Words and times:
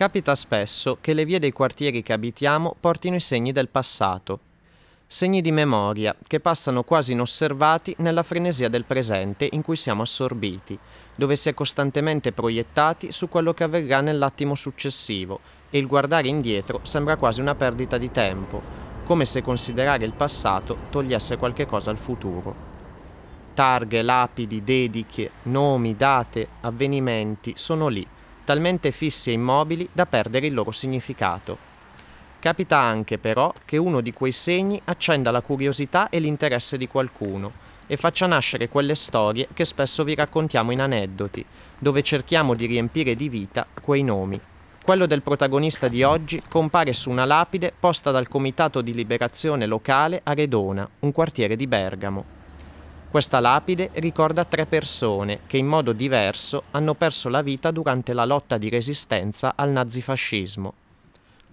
Capita 0.00 0.34
spesso 0.34 0.96
che 0.98 1.12
le 1.12 1.26
vie 1.26 1.38
dei 1.38 1.52
quartieri 1.52 2.02
che 2.02 2.14
abitiamo 2.14 2.74
portino 2.80 3.16
i 3.16 3.20
segni 3.20 3.52
del 3.52 3.68
passato, 3.68 4.40
segni 5.06 5.42
di 5.42 5.52
memoria 5.52 6.16
che 6.26 6.40
passano 6.40 6.84
quasi 6.84 7.12
inosservati 7.12 7.94
nella 7.98 8.22
frenesia 8.22 8.70
del 8.70 8.86
presente 8.86 9.46
in 9.52 9.60
cui 9.60 9.76
siamo 9.76 10.00
assorbiti, 10.00 10.78
dove 11.14 11.36
si 11.36 11.50
è 11.50 11.52
costantemente 11.52 12.32
proiettati 12.32 13.12
su 13.12 13.28
quello 13.28 13.52
che 13.52 13.64
avverrà 13.64 14.00
nell'attimo 14.00 14.54
successivo 14.54 15.40
e 15.68 15.76
il 15.76 15.86
guardare 15.86 16.28
indietro 16.28 16.80
sembra 16.82 17.16
quasi 17.16 17.42
una 17.42 17.54
perdita 17.54 17.98
di 17.98 18.10
tempo, 18.10 18.62
come 19.04 19.26
se 19.26 19.42
considerare 19.42 20.06
il 20.06 20.14
passato 20.14 20.78
togliesse 20.88 21.36
qualche 21.36 21.66
cosa 21.66 21.90
al 21.90 21.98
futuro. 21.98 22.54
Targhe, 23.52 24.00
lapidi, 24.00 24.64
dediche, 24.64 25.30
nomi, 25.42 25.94
date, 25.94 26.48
avvenimenti 26.62 27.52
sono 27.54 27.88
lì 27.88 28.08
talmente 28.50 28.90
fissi 28.90 29.30
e 29.30 29.34
immobili 29.34 29.88
da 29.92 30.06
perdere 30.06 30.48
il 30.48 30.54
loro 30.54 30.72
significato. 30.72 31.56
Capita 32.40 32.78
anche 32.78 33.16
però 33.16 33.54
che 33.64 33.76
uno 33.76 34.00
di 34.00 34.12
quei 34.12 34.32
segni 34.32 34.80
accenda 34.86 35.30
la 35.30 35.40
curiosità 35.40 36.08
e 36.08 36.18
l'interesse 36.18 36.76
di 36.76 36.88
qualcuno 36.88 37.52
e 37.86 37.96
faccia 37.96 38.26
nascere 38.26 38.68
quelle 38.68 38.96
storie 38.96 39.46
che 39.54 39.64
spesso 39.64 40.02
vi 40.02 40.16
raccontiamo 40.16 40.72
in 40.72 40.80
aneddoti, 40.80 41.44
dove 41.78 42.02
cerchiamo 42.02 42.56
di 42.56 42.66
riempire 42.66 43.14
di 43.14 43.28
vita 43.28 43.64
quei 43.80 44.02
nomi. 44.02 44.40
Quello 44.82 45.06
del 45.06 45.22
protagonista 45.22 45.86
di 45.86 46.02
oggi 46.02 46.42
compare 46.48 46.92
su 46.92 47.08
una 47.08 47.24
lapide 47.24 47.72
posta 47.78 48.10
dal 48.10 48.26
Comitato 48.26 48.80
di 48.80 48.92
Liberazione 48.92 49.66
Locale 49.66 50.22
a 50.24 50.34
Redona, 50.34 50.88
un 51.00 51.12
quartiere 51.12 51.54
di 51.54 51.68
Bergamo. 51.68 52.39
Questa 53.10 53.40
lapide 53.40 53.90
ricorda 53.94 54.44
tre 54.44 54.66
persone 54.66 55.40
che 55.48 55.56
in 55.56 55.66
modo 55.66 55.92
diverso 55.92 56.62
hanno 56.70 56.94
perso 56.94 57.28
la 57.28 57.42
vita 57.42 57.72
durante 57.72 58.12
la 58.12 58.24
lotta 58.24 58.56
di 58.56 58.68
resistenza 58.68 59.54
al 59.56 59.72
nazifascismo. 59.72 60.74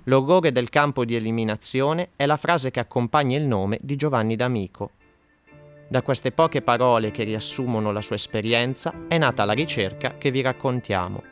L'orrore 0.03 0.51
del 0.51 0.69
campo 0.69 1.03
di 1.03 1.15
eliminazione 1.15 2.09
è 2.15 2.27
la 2.27 2.37
frase 2.37 2.69
che 2.69 2.79
accompagna 2.79 3.35
il 3.35 3.45
nome 3.45 3.79
di 3.81 3.95
Giovanni 3.95 4.35
D'Amico. 4.35 4.91
Da 5.87 6.03
queste 6.03 6.31
poche 6.31 6.61
parole 6.61 7.09
che 7.09 7.23
riassumono 7.23 7.91
la 7.91 8.01
sua 8.01 8.17
esperienza 8.17 8.93
è 9.07 9.17
nata 9.17 9.43
la 9.43 9.53
ricerca 9.53 10.15
che 10.15 10.29
vi 10.29 10.41
raccontiamo. 10.41 11.23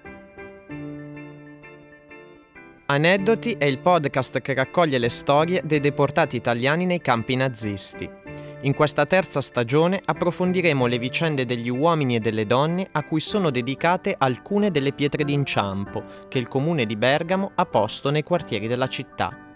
Aneddoti 2.88 3.52
è 3.60 3.66
il 3.66 3.78
podcast 3.78 4.42
che 4.42 4.56
raccoglie 4.56 4.98
le 4.98 5.10
storie 5.10 5.62
dei 5.64 5.80
deportati 5.80 6.36
italiani 6.36 6.86
nei 6.86 7.00
campi 7.00 7.36
nazisti. 7.36 8.25
In 8.66 8.74
questa 8.74 9.06
terza 9.06 9.42
stagione 9.42 10.02
approfondiremo 10.04 10.88
le 10.88 10.98
vicende 10.98 11.46
degli 11.46 11.70
uomini 11.70 12.16
e 12.16 12.20
delle 12.20 12.48
donne 12.48 12.88
a 12.94 13.04
cui 13.04 13.20
sono 13.20 13.52
dedicate 13.52 14.16
alcune 14.18 14.72
delle 14.72 14.92
pietre 14.92 15.24
d'inciampo 15.24 16.04
che 16.28 16.40
il 16.40 16.48
comune 16.48 16.88
di 16.88 16.96
Bergamo 16.96 17.52
ha 17.54 17.66
posto 17.68 18.10
nei 18.10 18.24
quartieri 18.24 18.66
della 18.68 18.88
città. 18.88 19.54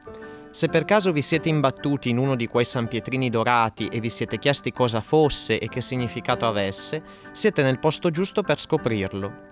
Se 0.52 0.68
per 0.68 0.86
caso 0.86 1.12
vi 1.12 1.24
siete 1.24 1.50
imbattuti 1.50 2.10
in 2.10 2.20
uno 2.20 2.36
di 2.36 2.46
quei 2.46 2.66
sanpietrini 2.66 3.32
dorati 3.32 3.88
e 3.88 4.00
vi 4.00 4.12
siete 4.12 4.38
chiesti 4.38 4.72
cosa 4.72 5.02
fosse 5.02 5.58
e 5.58 5.68
che 5.70 5.82
significato 5.82 6.46
avesse, 6.46 7.02
siete 7.32 7.64
nel 7.64 7.80
posto 7.80 8.12
giusto 8.12 8.44
per 8.44 8.60
scoprirlo. 8.60 9.49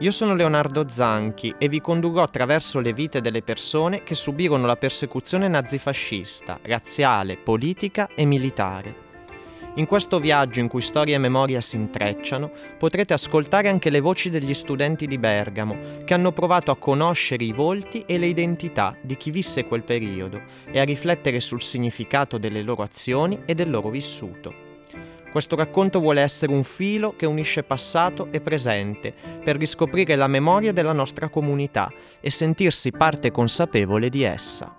Io 0.00 0.12
sono 0.12 0.36
Leonardo 0.36 0.88
Zanchi 0.88 1.56
e 1.58 1.68
vi 1.68 1.80
condurrò 1.80 2.22
attraverso 2.22 2.78
le 2.78 2.92
vite 2.92 3.20
delle 3.20 3.42
persone 3.42 4.04
che 4.04 4.14
subirono 4.14 4.64
la 4.64 4.76
persecuzione 4.76 5.48
nazifascista, 5.48 6.60
razziale, 6.62 7.36
politica 7.36 8.08
e 8.14 8.24
militare. 8.24 9.06
In 9.74 9.86
questo 9.86 10.20
viaggio 10.20 10.60
in 10.60 10.68
cui 10.68 10.82
storia 10.82 11.16
e 11.16 11.18
memoria 11.18 11.60
si 11.60 11.74
intrecciano, 11.74 12.52
potrete 12.78 13.12
ascoltare 13.12 13.68
anche 13.68 13.90
le 13.90 13.98
voci 13.98 14.30
degli 14.30 14.54
studenti 14.54 15.08
di 15.08 15.18
Bergamo, 15.18 15.76
che 16.04 16.14
hanno 16.14 16.30
provato 16.30 16.70
a 16.70 16.76
conoscere 16.76 17.42
i 17.42 17.52
volti 17.52 18.04
e 18.06 18.18
le 18.18 18.26
identità 18.26 18.96
di 19.02 19.16
chi 19.16 19.32
visse 19.32 19.64
quel 19.64 19.82
periodo 19.82 20.40
e 20.70 20.78
a 20.78 20.84
riflettere 20.84 21.40
sul 21.40 21.60
significato 21.60 22.38
delle 22.38 22.62
loro 22.62 22.84
azioni 22.84 23.40
e 23.44 23.54
del 23.54 23.68
loro 23.68 23.88
vissuto. 23.88 24.67
Questo 25.30 25.56
racconto 25.56 26.00
vuole 26.00 26.22
essere 26.22 26.52
un 26.52 26.64
filo 26.64 27.14
che 27.14 27.26
unisce 27.26 27.62
passato 27.62 28.28
e 28.32 28.40
presente 28.40 29.14
per 29.44 29.56
riscoprire 29.56 30.16
la 30.16 30.26
memoria 30.26 30.72
della 30.72 30.92
nostra 30.92 31.28
comunità 31.28 31.92
e 32.20 32.30
sentirsi 32.30 32.90
parte 32.90 33.30
consapevole 33.30 34.08
di 34.08 34.22
essa. 34.22 34.74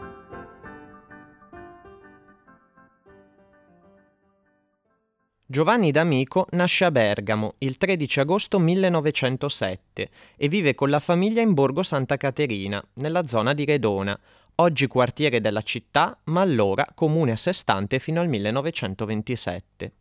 Giovanni 5.51 5.91
D'Amico 5.91 6.45
nasce 6.51 6.85
a 6.85 6.91
Bergamo 6.91 7.55
il 7.59 7.77
13 7.77 8.19
agosto 8.19 8.59
1907 8.59 10.09
e 10.35 10.47
vive 10.47 10.75
con 10.75 10.91
la 10.91 10.99
famiglia 10.99 11.41
in 11.41 11.53
Borgo 11.53 11.81
Santa 11.81 12.17
Caterina, 12.17 12.83
nella 12.95 13.27
zona 13.27 13.53
di 13.53 13.65
Redona, 13.65 14.19
oggi 14.55 14.85
quartiere 14.88 15.39
della 15.39 15.63
città, 15.63 16.19
ma 16.25 16.41
allora 16.41 16.85
comune 16.93 17.31
a 17.31 17.35
sé 17.35 17.53
stante 17.53 17.97
fino 17.97 18.21
al 18.21 18.27
1927. 18.27 19.93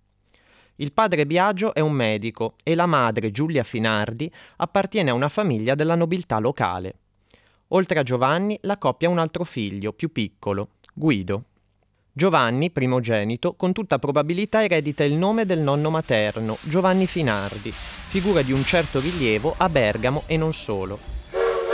Il 0.81 0.93
padre 0.93 1.27
Biagio 1.27 1.75
è 1.75 1.81
un 1.81 1.93
medico 1.93 2.55
e 2.62 2.77
la 2.77 2.87
madre, 2.87 3.33
Giulia 3.33 3.65
Finardi, 3.65 4.31
appartiene 4.59 5.11
a 5.11 5.15
una 5.15 5.28
famiglia 5.28 5.75
della 5.75 5.97
nobiltà 5.97 6.39
locale. 6.39 6.94
Oltre 7.69 7.99
a 7.99 8.05
Giovanni, 8.05 8.56
la 8.62 8.78
coppia 8.78 9.09
ha 9.09 9.11
un 9.11 9.19
altro 9.19 9.43
figlio, 9.43 9.93
più 9.93 10.12
piccolo, 10.12 10.71
Guido. 10.94 11.44
Giovanni, 12.12 12.71
primogenito, 12.71 13.55
con 13.55 13.72
tutta 13.72 13.99
probabilità 13.99 14.62
eredita 14.62 15.03
il 15.03 15.15
nome 15.15 15.47
del 15.47 15.61
nonno 15.61 15.91
materno, 15.91 16.56
Giovanni 16.62 17.09
Finardi, 17.09 17.72
figura 17.72 18.43
di 18.43 18.53
un 18.53 18.62
certo 18.62 19.00
rilievo 19.00 19.55
a 19.56 19.69
Bergamo 19.69 20.22
e 20.27 20.37
non 20.37 20.53
solo. 20.53 21.18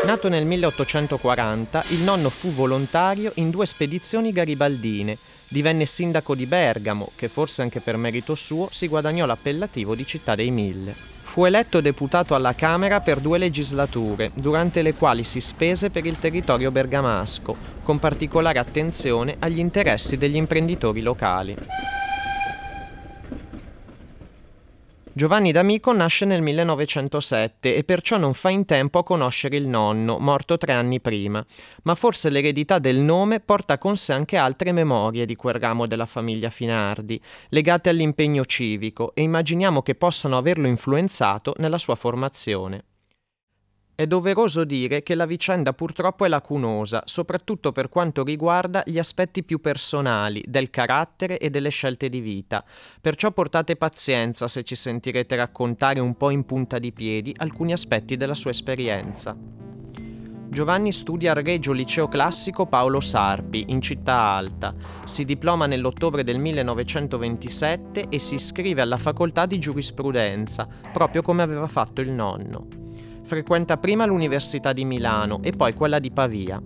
Nato 0.05 0.29
nel 0.29 0.45
1840, 0.45 1.85
il 1.89 2.01
nonno 2.01 2.29
fu 2.29 2.53
volontario 2.53 3.33
in 3.37 3.51
due 3.51 3.65
spedizioni 3.65 4.33
garibaldine 4.33 5.17
Divenne 5.49 5.87
sindaco 5.87 6.35
di 6.35 6.47
Bergamo, 6.47 7.11
che 7.15 7.29
forse 7.29 7.63
anche 7.63 7.81
per 7.81 7.97
merito 7.97 8.35
suo 8.35 8.69
si 8.71 8.89
guadagnò 8.89 9.25
l'appellativo 9.25 9.95
di 9.95 10.05
città 10.05 10.35
dei 10.35 10.51
mille. 10.51 10.93
Fu 10.93 11.45
eletto 11.45 11.81
deputato 11.81 12.35
alla 12.35 12.55
Camera 12.55 13.01
per 13.01 13.21
due 13.21 13.39
legislature, 13.39 14.31
durante 14.35 14.83
le 14.83 14.95
quali 14.95 15.23
si 15.23 15.41
spese 15.41 15.91
per 15.91 16.07
il 16.07 16.19
territorio 16.19 16.71
bergamasco, 16.71 17.57
con 17.83 17.99
particolare 17.99 18.59
attenzione 18.59 19.37
agli 19.39 19.59
interessi 19.59 20.17
degli 20.17 20.37
imprenditori 20.37 21.03
locali. 21.03 21.57
Giovanni 25.17 25.53
D'Amico 25.53 25.93
nasce 25.93 26.25
nel 26.25 26.43
1907 26.43 27.77
e 27.77 27.85
perciò 27.85 28.17
non 28.17 28.35
fa 28.35 28.49
in 28.51 28.65
tempo 28.65 28.99
a 28.99 29.05
conoscere 29.05 29.57
il 29.57 29.69
nonno, 29.69 30.19
morto 30.19 30.59
tre 30.59 30.73
anni 30.73 31.01
prima, 31.01 31.45
ma 31.85 31.95
forse 31.95 32.31
l'eredità 32.31 32.81
del 32.81 32.99
nome 32.99 33.39
porta 33.39 33.79
con 33.79 33.97
sé 33.97 34.13
anche 34.13 34.37
altre 34.37 34.73
memorie 34.73 35.25
di 35.25 35.37
quel 35.37 35.55
ramo 35.55 35.87
della 35.87 36.07
famiglia 36.07 36.51
Finardi, 36.51 37.21
legate 37.51 37.91
all'impegno 37.91 38.45
civico 38.45 39.15
e 39.15 39.23
immaginiamo 39.23 39.83
che 39.83 39.95
possano 39.95 40.37
averlo 40.37 40.67
influenzato 40.67 41.55
nella 41.59 41.79
sua 41.79 41.95
formazione. 41.95 42.94
È 43.97 44.09
doveroso 44.09 44.65
dire 44.65 45.05
che 45.05 45.15
la 45.15 45.25
vicenda 45.25 45.73
purtroppo 45.73 46.25
è 46.25 46.29
lacunosa, 46.29 47.03
soprattutto 47.05 47.71
per 47.71 47.89
quanto 47.89 48.25
riguarda 48.25 48.83
gli 48.85 48.99
aspetti 48.99 49.45
più 49.45 49.61
personali 49.61 50.43
del 50.49 50.69
carattere 50.69 51.39
e 51.39 51.49
delle 51.49 51.69
scelte 51.69 52.09
di 52.09 52.19
vita, 52.19 52.65
perciò 53.01 53.31
portate 53.31 53.77
pazienza 53.77 54.49
se 54.49 54.65
ci 54.65 54.75
sentirete 54.75 55.37
raccontare 55.37 56.01
un 56.01 56.17
po' 56.17 56.31
in 56.31 56.45
punta 56.45 56.81
di 56.81 56.91
piedi 56.91 57.33
alcuni 57.37 57.71
aspetti 57.71 58.17
della 58.17 58.35
sua 58.35 58.51
esperienza. 58.51 59.37
Giovanni 60.49 60.91
studia 60.91 61.31
al 61.31 61.45
Regio 61.45 61.71
Liceo 61.71 62.09
Classico 62.09 62.67
Paolo 62.67 62.99
Sarpi, 62.99 63.67
in 63.69 63.81
Città 63.81 64.17
Alta, 64.17 64.75
si 65.05 65.25
diploma 65.25 65.67
nell'ottobre 65.67 66.25
del 66.25 66.41
1927 66.41 68.07
e 68.09 68.19
si 68.19 68.35
iscrive 68.35 68.83
alla 68.83 68.99
facoltà 68.99 69.47
di 69.47 69.61
giurisprudenza, 69.61 70.67
proprio 70.93 71.23
come 71.23 71.43
aveva 71.43 71.69
fatto 71.69 72.01
il 72.01 72.11
nonno. 72.11 72.83
Frequenta 73.25 73.79
prima 73.79 74.05
l'Università 74.05 74.75
di 74.75 74.85
Milano 74.85 75.41
e 75.43 75.53
poi 75.53 75.73
quella 75.73 75.99
di 75.99 76.11
Pavia. 76.11 76.63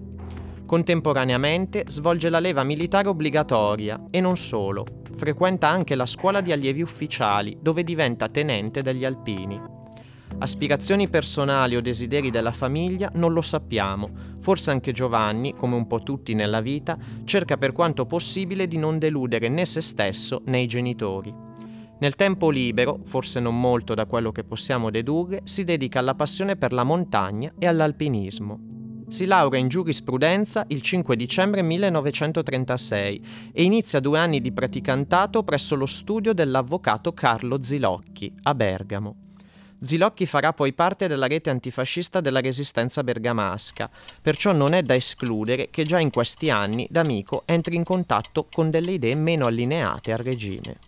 Contemporaneamente 0.66 1.84
svolge 1.86 2.28
la 2.28 2.40
leva 2.40 2.64
militare 2.64 3.06
obbligatoria 3.06 4.06
e 4.10 4.20
non 4.20 4.36
solo, 4.36 4.84
frequenta 5.16 5.68
anche 5.68 5.94
la 5.94 6.04
scuola 6.04 6.40
di 6.40 6.50
allievi 6.50 6.82
ufficiali 6.82 7.56
dove 7.60 7.84
diventa 7.84 8.28
tenente 8.28 8.82
degli 8.82 9.04
alpini. 9.04 9.60
Aspirazioni 10.38 11.08
personali 11.08 11.76
o 11.76 11.80
desideri 11.80 12.30
della 12.30 12.52
famiglia 12.52 13.08
non 13.14 13.32
lo 13.32 13.40
sappiamo, 13.40 14.10
forse 14.40 14.72
anche 14.72 14.90
Giovanni, 14.90 15.54
come 15.54 15.76
un 15.76 15.86
po' 15.86 16.02
tutti 16.02 16.34
nella 16.34 16.60
vita, 16.60 16.98
cerca 17.22 17.56
per 17.56 17.70
quanto 17.70 18.04
possibile 18.04 18.66
di 18.66 18.78
non 18.78 18.98
deludere 18.98 19.48
né 19.48 19.64
se 19.64 19.80
stesso 19.80 20.42
né 20.46 20.58
i 20.58 20.66
genitori. 20.66 21.46
Nel 22.00 22.14
tempo 22.14 22.50
libero, 22.50 23.00
forse 23.04 23.40
non 23.40 23.60
molto 23.60 23.94
da 23.94 24.06
quello 24.06 24.30
che 24.30 24.44
possiamo 24.44 24.88
dedurre, 24.90 25.40
si 25.42 25.64
dedica 25.64 25.98
alla 25.98 26.14
passione 26.14 26.54
per 26.54 26.72
la 26.72 26.84
montagna 26.84 27.52
e 27.58 27.66
all'alpinismo. 27.66 28.76
Si 29.08 29.24
laurea 29.24 29.58
in 29.58 29.68
giurisprudenza 29.68 30.64
il 30.68 30.80
5 30.80 31.16
dicembre 31.16 31.62
1936 31.62 33.24
e 33.52 33.62
inizia 33.64 33.98
due 33.98 34.18
anni 34.18 34.40
di 34.40 34.52
praticantato 34.52 35.42
presso 35.42 35.74
lo 35.74 35.86
studio 35.86 36.32
dell'avvocato 36.34 37.12
Carlo 37.12 37.62
Zilocchi 37.62 38.32
a 38.42 38.54
Bergamo. 38.54 39.16
Zilocchi 39.80 40.26
farà 40.26 40.52
poi 40.52 40.74
parte 40.74 41.08
della 41.08 41.26
rete 41.26 41.50
antifascista 41.50 42.20
della 42.20 42.40
resistenza 42.40 43.02
bergamasca, 43.02 43.90
perciò 44.20 44.52
non 44.52 44.72
è 44.72 44.82
da 44.82 44.94
escludere 44.94 45.70
che 45.70 45.84
già 45.84 45.98
in 45.98 46.10
questi 46.10 46.50
anni 46.50 46.86
D'Amico 46.90 47.42
entri 47.46 47.76
in 47.76 47.84
contatto 47.84 48.46
con 48.52 48.70
delle 48.70 48.92
idee 48.92 49.14
meno 49.14 49.46
allineate 49.46 50.12
al 50.12 50.18
regime. 50.18 50.78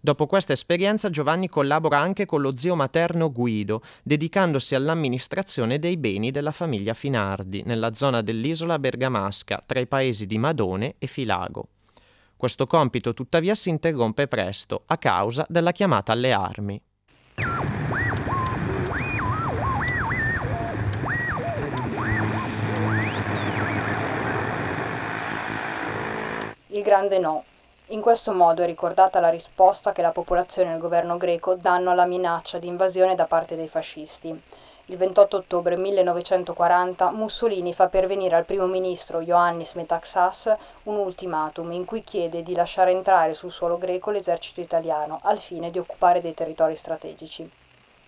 Dopo 0.00 0.26
questa 0.26 0.52
esperienza 0.52 1.10
Giovanni 1.10 1.48
collabora 1.48 1.98
anche 1.98 2.24
con 2.24 2.40
lo 2.40 2.56
zio 2.56 2.76
materno 2.76 3.32
Guido, 3.32 3.82
dedicandosi 4.04 4.76
all'amministrazione 4.76 5.80
dei 5.80 5.96
beni 5.96 6.30
della 6.30 6.52
famiglia 6.52 6.94
Finardi, 6.94 7.64
nella 7.66 7.92
zona 7.94 8.22
dell'isola 8.22 8.78
bergamasca, 8.78 9.64
tra 9.66 9.80
i 9.80 9.88
paesi 9.88 10.26
di 10.26 10.38
Madone 10.38 10.94
e 10.98 11.08
Filago. 11.08 11.70
Questo 12.36 12.68
compito 12.68 13.12
tuttavia 13.12 13.56
si 13.56 13.70
interrompe 13.70 14.28
presto 14.28 14.84
a 14.86 14.96
causa 14.98 15.44
della 15.48 15.72
chiamata 15.72 16.12
alle 16.12 16.32
armi. 16.32 16.80
Il 26.68 26.82
grande 26.84 27.18
no. 27.18 27.44
In 27.90 28.02
questo 28.02 28.34
modo 28.34 28.62
è 28.62 28.66
ricordata 28.66 29.18
la 29.18 29.30
risposta 29.30 29.92
che 29.92 30.02
la 30.02 30.12
popolazione 30.12 30.72
e 30.72 30.74
il 30.74 30.78
governo 30.78 31.16
greco 31.16 31.54
danno 31.54 31.90
alla 31.90 32.04
minaccia 32.04 32.58
di 32.58 32.66
invasione 32.66 33.14
da 33.14 33.24
parte 33.24 33.56
dei 33.56 33.66
fascisti. 33.66 34.28
Il 34.86 34.96
28 34.98 35.38
ottobre 35.38 35.78
1940 35.78 37.10
Mussolini 37.12 37.72
fa 37.72 37.88
pervenire 37.88 38.36
al 38.36 38.44
primo 38.44 38.66
ministro 38.66 39.22
Ioannis 39.22 39.72
Metaxas 39.72 40.54
un 40.82 40.96
ultimatum 40.96 41.72
in 41.72 41.86
cui 41.86 42.04
chiede 42.04 42.42
di 42.42 42.54
lasciare 42.54 42.90
entrare 42.90 43.32
sul 43.32 43.50
suolo 43.50 43.78
greco 43.78 44.10
l'esercito 44.10 44.60
italiano 44.60 45.20
al 45.22 45.38
fine 45.38 45.70
di 45.70 45.78
occupare 45.78 46.20
dei 46.20 46.34
territori 46.34 46.76
strategici. 46.76 47.50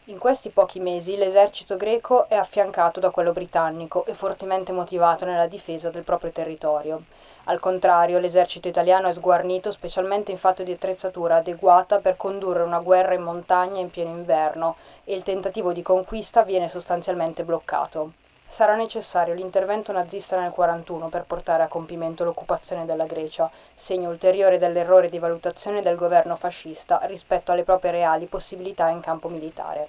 In 0.06 0.18
questi 0.18 0.48
pochi 0.48 0.80
mesi 0.80 1.14
l'esercito 1.14 1.76
greco 1.76 2.26
è 2.26 2.34
affiancato 2.34 3.00
da 3.00 3.10
quello 3.10 3.32
britannico 3.32 4.06
e 4.06 4.14
fortemente 4.14 4.72
motivato 4.72 5.26
nella 5.26 5.46
difesa 5.46 5.90
del 5.90 6.04
proprio 6.04 6.32
territorio. 6.32 7.04
Al 7.44 7.60
contrario, 7.60 8.18
l'esercito 8.18 8.66
italiano 8.66 9.08
è 9.08 9.12
sguarnito 9.12 9.70
specialmente 9.70 10.30
in 10.30 10.38
fatto 10.38 10.62
di 10.62 10.72
attrezzatura 10.72 11.36
adeguata 11.36 11.98
per 11.98 12.16
condurre 12.16 12.62
una 12.62 12.80
guerra 12.80 13.12
in 13.12 13.22
montagna 13.22 13.78
in 13.78 13.90
pieno 13.90 14.10
inverno 14.10 14.76
e 15.04 15.14
il 15.14 15.22
tentativo 15.22 15.72
di 15.74 15.82
conquista 15.82 16.44
viene 16.44 16.70
sostanzialmente 16.70 17.44
bloccato. 17.44 18.12
Sarà 18.50 18.74
necessario 18.74 19.32
l'intervento 19.32 19.92
nazista 19.92 20.34
nel 20.34 20.52
1941 20.54 21.08
per 21.08 21.22
portare 21.24 21.62
a 21.62 21.68
compimento 21.68 22.24
l'occupazione 22.24 22.84
della 22.84 23.06
Grecia, 23.06 23.48
segno 23.74 24.10
ulteriore 24.10 24.58
dell'errore 24.58 25.08
di 25.08 25.20
valutazione 25.20 25.82
del 25.82 25.94
governo 25.94 26.34
fascista 26.34 27.00
rispetto 27.04 27.52
alle 27.52 27.62
proprie 27.62 27.92
reali 27.92 28.26
possibilità 28.26 28.88
in 28.88 29.00
campo 29.00 29.28
militare. 29.28 29.88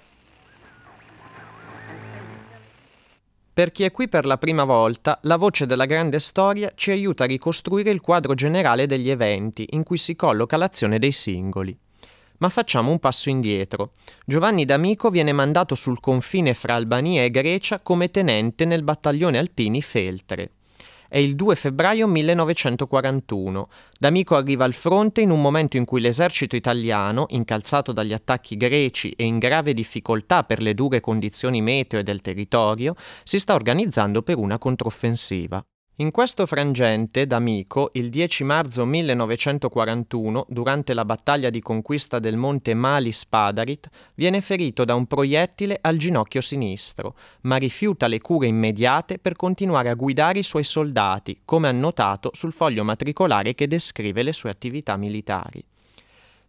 Per 3.52 3.72
chi 3.72 3.84
è 3.84 3.92
qui 3.92 4.08
per 4.08 4.26
la 4.26 4.38
prima 4.38 4.64
volta, 4.64 5.18
la 5.24 5.38
voce 5.38 5.66
della 5.66 5.86
grande 5.86 6.20
storia 6.20 6.72
ci 6.76 6.92
aiuta 6.92 7.24
a 7.24 7.28
ricostruire 7.28 7.90
il 7.90 8.00
quadro 8.00 8.36
generale 8.36 8.86
degli 8.86 9.10
eventi 9.10 9.66
in 9.72 9.84
cui 9.84 9.98
si 9.98 10.16
colloca 10.16 10.56
l'azione 10.56 11.00
dei 11.00 11.12
singoli. 11.12 11.78
Ma 12.42 12.50
facciamo 12.50 12.90
un 12.90 12.98
passo 12.98 13.30
indietro. 13.30 13.92
Giovanni 14.26 14.66
D'Amico 14.66 15.12
viene 15.12 15.32
mandato 15.32 15.76
sul 15.76 16.00
confine 16.00 16.56
fra 16.56 16.74
Albania 16.74 17.24
e 17.24 17.30
Grecia 17.30 17.80
come 17.80 18.10
tenente 18.10 18.66
nel 18.66 18.84
battaglione 18.84 19.38
alpini 19.38 19.80
Feltre. 19.82 20.54
È 21.08 21.18
il 21.18 21.36
2 21.36 21.56
febbraio 21.56 22.08
1941. 22.08 23.70
D'Amico 24.00 24.36
arriva 24.36 24.64
al 24.64 24.74
fronte 24.74 25.22
in 25.22 25.30
un 25.30 25.40
momento 25.40 25.78
in 25.78 25.86
cui 25.86 26.02
l'esercito 26.02 26.56
italiano, 26.56 27.26
incalzato 27.30 27.92
dagli 27.92 28.14
attacchi 28.14 28.58
greci 28.58 29.12
e 29.12 29.26
in 29.26 29.38
grave 29.38 29.74
difficoltà 29.76 30.44
per 30.44 30.62
le 30.62 30.74
dure 30.74 31.00
condizioni 31.00 31.62
meteo 31.62 32.00
e 32.00 32.04
del 32.04 32.22
territorio, 32.22 32.96
si 33.24 33.38
sta 33.38 33.54
organizzando 33.54 34.24
per 34.24 34.38
una 34.38 34.58
controffensiva. 34.58 35.64
In 35.98 36.10
questo 36.10 36.46
frangente, 36.46 37.28
D'Amico, 37.28 37.90
il 37.94 38.10
10 38.10 38.46
marzo 38.46 38.86
1941, 38.86 40.46
durante 40.48 40.94
la 40.94 41.04
battaglia 41.04 41.50
di 41.50 41.62
conquista 41.62 42.18
del 42.18 42.38
monte 42.38 42.74
Mali 42.74 43.12
Spadarit, 43.12 43.90
viene 44.16 44.40
ferito 44.40 44.86
da 44.86 44.96
un 44.96 45.06
proiettile 45.06 45.78
al 45.80 45.98
ginocchio 45.98 46.42
sinistro, 46.42 47.16
ma 47.42 47.58
rifiuta 47.58 48.08
le 48.08 48.20
cure 48.20 48.48
immediate 48.48 49.20
per 49.20 49.36
continuare 49.36 49.90
a 49.90 49.96
guidare 49.96 50.40
i 50.40 50.44
suoi 50.44 50.64
soldati, 50.64 51.42
come 51.44 51.68
annotato 51.68 52.32
sul 52.34 52.54
foglio 52.54 52.86
matricolare 52.86 53.54
che 53.54 53.68
descrive 53.68 54.24
le 54.24 54.34
sue 54.34 54.50
attività 54.50 54.96
militari. 54.96 55.64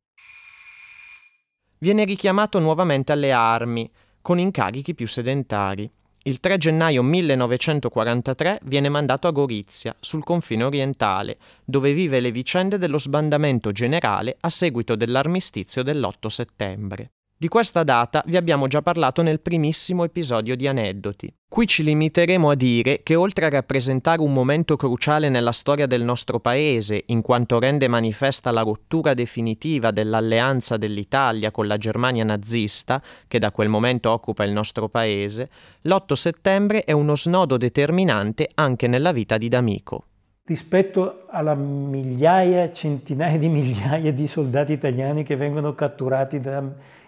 Viene 1.78 2.04
richiamato 2.04 2.60
nuovamente 2.60 3.14
alle 3.14 3.32
armi, 3.32 3.90
con 4.22 4.38
incarichi 4.38 4.94
più 4.94 5.08
sedentari. 5.08 5.90
Il 6.28 6.40
3 6.40 6.58
gennaio 6.58 7.04
1943 7.04 8.62
viene 8.64 8.90
mandato 8.90 9.28
a 9.28 9.32
Gorizia, 9.32 9.96
sul 10.00 10.24
confine 10.24 10.64
orientale, 10.64 11.38
dove 11.64 11.94
vive 11.94 12.20
le 12.20 12.32
vicende 12.32 12.80
dello 12.80 12.98
sbandamento 12.98 13.72
generale 13.72 14.36
a 14.40 14.50
seguito 14.50 14.96
dell'armistizio 14.96 15.84
dell'8 15.84 16.26
settembre. 16.26 17.15
Di 17.38 17.50
questa 17.50 17.84
data 17.84 18.24
vi 18.28 18.38
abbiamo 18.38 18.68
già 18.68 18.82
parlato 18.82 19.22
nel 19.22 19.42
primissimo 19.42 20.06
episodio 20.06 20.56
di 20.56 20.68
Aneddoti. 20.68 21.34
Qui 21.50 21.68
ci 21.68 21.84
limiteremo 21.84 22.50
a 22.50 22.56
dire 22.56 23.02
che 23.04 23.16
oltre 23.16 23.46
a 23.46 23.50
rappresentare 23.50 24.22
un 24.22 24.32
momento 24.32 24.78
cruciale 24.78 25.28
nella 25.28 25.52
storia 25.52 25.86
del 25.86 26.02
nostro 26.02 26.40
paese, 26.40 27.04
in 27.08 27.22
quanto 27.22 27.60
rende 27.60 27.90
manifesta 27.90 28.52
la 28.52 28.62
rottura 28.62 29.14
definitiva 29.14 29.92
dell'alleanza 29.92 30.78
dell'Italia 30.78 31.52
con 31.52 31.68
la 31.68 31.76
Germania 31.76 32.24
nazista, 32.24 33.02
che 33.28 33.38
da 33.38 33.52
quel 33.52 33.68
momento 33.68 34.12
occupa 34.12 34.46
il 34.46 34.54
nostro 34.54 34.88
paese, 34.88 35.50
l'8 35.82 36.14
settembre 36.14 36.86
è 36.86 36.94
uno 36.94 37.18
snodo 37.18 37.58
determinante 37.58 38.50
anche 38.54 38.88
nella 38.88 39.12
vita 39.12 39.38
di 39.38 39.50
D'Amico 39.50 40.06
rispetto 40.48 41.26
alla 41.28 41.56
migliaia, 41.56 42.72
centinaia 42.72 43.40
di 43.40 43.50
migliaia 43.50 44.14
di 44.14 44.28
soldati 44.28 44.74
italiani 44.74 45.24
che 45.24 45.36
vengono 45.36 45.74
catturati 45.74 46.40
da, 46.40 46.64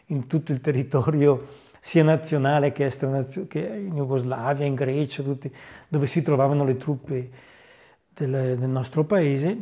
in 0.08 0.28
tutto 0.28 0.52
il 0.52 0.62
territorio 0.62 1.66
sia 1.80 2.04
nazionale 2.04 2.72
che, 2.72 2.92
che 3.48 3.60
in 3.60 3.96
Jugoslavia, 3.96 4.66
in 4.66 4.76
Grecia, 4.76 5.24
tutti, 5.24 5.52
dove 5.88 6.08
si 6.08 6.22
trovavano 6.22 6.66
le 6.66 6.78
truppe 6.78 7.30
del, 8.14 8.58
del 8.58 8.70
nostro 8.70 9.06
paese, 9.06 9.58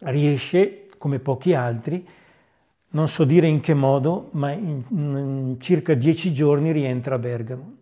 riesce, 0.00 0.88
come 0.98 1.18
pochi 1.18 1.54
altri, 1.54 2.06
non 2.90 3.08
so 3.08 3.24
dire 3.24 3.46
in 3.46 3.60
che 3.60 3.74
modo, 3.74 4.30
ma 4.32 4.50
in, 4.50 4.82
in 4.90 5.56
circa 5.60 5.94
dieci 5.94 6.32
giorni 6.32 6.72
rientra 6.72 7.16
a 7.16 7.18
Bergamo. 7.18 7.76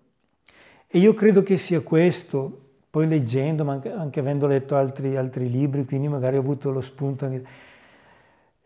E 0.89 0.99
io 0.99 1.15
credo 1.15 1.43
che 1.43 1.57
sia 1.57 1.81
questo, 1.81 2.61
poi 2.91 3.07
leggendo, 3.07 3.65
ma 3.65 3.75
anche, 3.75 3.91
anche 3.91 4.21
avendo 4.21 4.47
letto 4.47 4.77
altri, 4.77 5.17
altri, 5.17 5.50
libri, 5.50 5.85
quindi 5.85 6.09
magari 6.09 6.37
ho 6.37 6.41
avuto 6.41 6.71
lo 6.71 6.81
spunto 6.81 7.25
anche, 7.25 7.47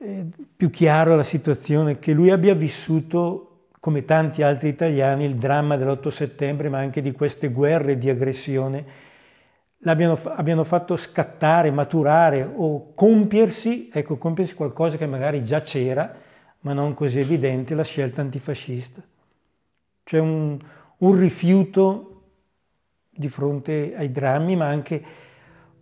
eh, 0.02 0.26
più 0.57 0.71
chiaro 0.71 1.14
la 1.14 1.23
situazione, 1.23 1.99
che 1.99 2.12
lui 2.12 2.30
abbia 2.30 2.54
vissuto, 2.54 3.66
come 3.80 4.07
tanti 4.07 4.42
altri 4.42 4.69
italiani, 4.69 5.26
il 5.26 5.35
dramma 5.35 5.76
dell'8 5.76 6.09
settembre, 6.09 6.71
ma 6.71 6.78
anche 6.78 7.02
di 7.02 7.12
queste 7.12 7.50
guerre 7.50 7.99
di 7.99 8.09
aggressione, 8.09 8.85
l'abbiano 9.80 10.19
abbiano 10.37 10.64
fatto 10.64 10.97
scattare, 10.97 11.71
maturare 11.71 12.50
o 12.50 12.95
compiersi, 12.95 13.90
ecco, 13.92 14.16
compiersi 14.16 14.54
qualcosa 14.54 14.97
che 14.97 15.07
magari 15.07 15.45
già 15.45 15.61
c'era, 15.61 16.14
ma 16.61 16.73
non 16.73 16.95
così 16.95 17.19
evidente, 17.19 17.75
la 17.75 17.85
scelta 17.85 18.23
antifascista. 18.23 19.02
Cioè 20.02 20.21
un, 20.21 20.59
un 20.97 21.19
rifiuto 21.19 22.23
di 23.11 23.28
fronte 23.28 23.92
ai 23.95 24.11
drammi, 24.11 24.57
ma 24.57 24.66
anche 24.66 25.04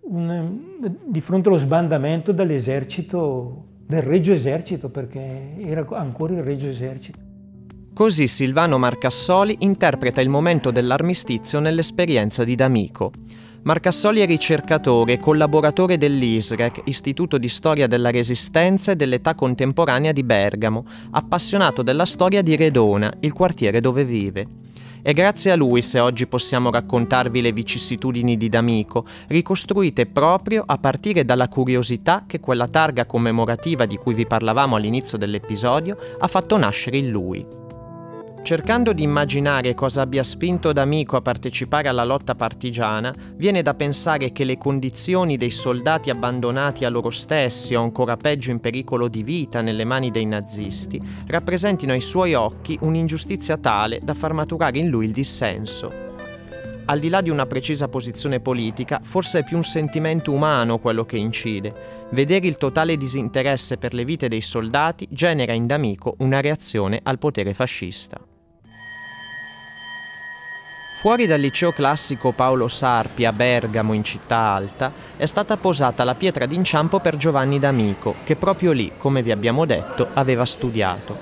un, 0.01 0.97
di 1.05 1.21
fronte 1.21 1.49
allo 1.49 1.59
sbandamento 1.59 2.33
dell'esercito 2.33 3.68
del 3.89 4.03
Regio 4.03 4.35
Esercito, 4.35 4.91
perché 4.91 5.55
era 5.61 5.85
ancora 5.93 6.35
il 6.35 6.43
Regio 6.43 6.69
Esercito. 6.69 7.19
Così 7.95 8.27
Silvano 8.29 8.77
Marcassoli 8.77 9.57
interpreta 9.61 10.21
il 10.21 10.29
momento 10.29 10.71
dell'armistizio 10.71 11.59
nell'esperienza 11.59 12.45
di 12.45 12.55
D'Amico. 12.55 13.13
Marcassoli 13.63 14.21
è 14.21 14.27
ricercatore 14.27 15.15
e 15.15 15.19
collaboratore 15.19 15.97
dell'ISREC, 15.97 16.83
Istituto 16.85 17.39
di 17.39 17.49
Storia 17.49 17.87
della 17.87 18.11
Resistenza 18.11 18.93
e 18.93 18.97
dell'Età 18.97 19.35
Contemporanea 19.35 20.13
di 20.13 20.23
Bergamo, 20.23 20.85
appassionato 21.13 21.83
della 21.83 22.05
storia 22.05 22.43
di 22.43 22.57
Redona, 22.57 23.11
il 23.21 23.33
quartiere 23.33 23.81
dove 23.81 24.05
vive. 24.05 24.47
È 25.09 25.15
grazie 25.15 25.53
a 25.53 25.57
lui 25.57 25.81
se 25.81 26.01
oggi 26.01 26.27
possiamo 26.27 26.71
raccontarvi 26.71 27.41
le 27.41 27.53
vicissitudini 27.53 28.37
di 28.37 28.51
D'Amico, 28.51 29.07
ricostruite 29.29 30.05
proprio 30.05 30.63
a 30.67 30.77
partire 30.77 31.25
dalla 31.25 31.49
curiosità 31.49 32.25
che 32.27 32.41
quella 32.41 32.69
targa 32.69 33.07
commemorativa 33.07 33.87
di 33.87 33.97
cui 33.97 34.13
vi 34.13 34.27
parlavamo 34.27 34.77
all'inizio 34.77 35.17
dell'episodio 35.17 35.97
ha 36.19 36.27
fatto 36.27 36.59
nascere 36.59 36.99
in 36.99 37.09
lui. 37.09 37.68
Cercando 38.49 38.95
di 38.95 39.03
immaginare 39.03 39.75
cosa 39.75 40.01
abbia 40.01 40.23
spinto 40.23 40.73
D'Amico 40.73 41.17
a 41.17 41.21
partecipare 41.21 41.87
alla 41.87 42.03
lotta 42.03 42.35
partigiana, 42.35 43.15
viene 43.35 43.61
da 43.61 43.75
pensare 43.75 44.33
che 44.33 44.45
le 44.45 44.57
condizioni 44.57 45.37
dei 45.37 45.51
soldati 45.51 46.09
abbandonati 46.09 46.87
a 46.87 46.89
loro 46.89 47.11
stessi 47.11 47.75
o 47.75 47.83
ancora 47.83 48.17
peggio 48.17 48.51
in 48.51 48.59
pericolo 48.61 49.09
di 49.09 49.23
vita 49.23 49.61
nelle 49.61 49.85
mani 49.85 50.11
dei 50.11 50.25
nazisti 50.25 50.99
rappresentino 51.27 51.93
ai 51.93 52.01
suoi 52.01 52.33
occhi 52.33 52.79
un'ingiustizia 52.81 53.59
tale 53.59 54.01
da 54.03 54.15
far 54.15 54.33
maturare 54.33 54.79
in 54.79 54.89
lui 54.89 55.05
il 55.05 55.13
dissenso. 55.13 55.93
Al 56.87 57.01
di 57.01 57.11
là 57.11 57.21
di 57.21 57.29
una 57.29 57.45
precisa 57.45 57.89
posizione 57.89 58.41
politica, 58.41 58.99
forse 59.03 59.41
è 59.41 59.45
più 59.45 59.59
un 59.59 59.63
sentimento 59.63 60.33
umano 60.33 60.79
quello 60.79 61.05
che 61.05 61.19
incide. 61.19 62.07
Vedere 62.13 62.47
il 62.47 62.57
totale 62.57 62.97
disinteresse 62.97 63.77
per 63.77 63.93
le 63.93 64.07
vite 64.07 64.29
dei 64.29 64.41
soldati 64.41 65.07
genera 65.11 65.53
in 65.53 65.67
D'Amico 65.67 66.15
una 66.21 66.41
reazione 66.41 66.99
al 67.03 67.19
potere 67.19 67.53
fascista. 67.53 68.19
Fuori 70.99 71.27
dal 71.27 71.39
liceo 71.39 71.71
classico 71.71 72.33
Paolo 72.33 72.67
Sarpi 72.67 73.25
a 73.25 73.33
Bergamo 73.33 73.93
in 73.93 74.03
città 74.03 74.37
alta 74.37 74.93
è 75.17 75.27
stata 75.27 75.57
posata 75.57 76.03
la 76.03 76.17
pietra 76.17 76.45
d'inciampo 76.45 76.99
per 76.99 77.17
Giovanni 77.17 77.61
D'Amico, 77.61 78.17
che 78.25 78.35
proprio 78.35 78.73
lì, 78.73 78.91
come 78.97 79.23
vi 79.23 79.31
abbiamo 79.31 79.65
detto, 79.65 80.09
aveva 80.15 80.45
studiato. 80.45 81.17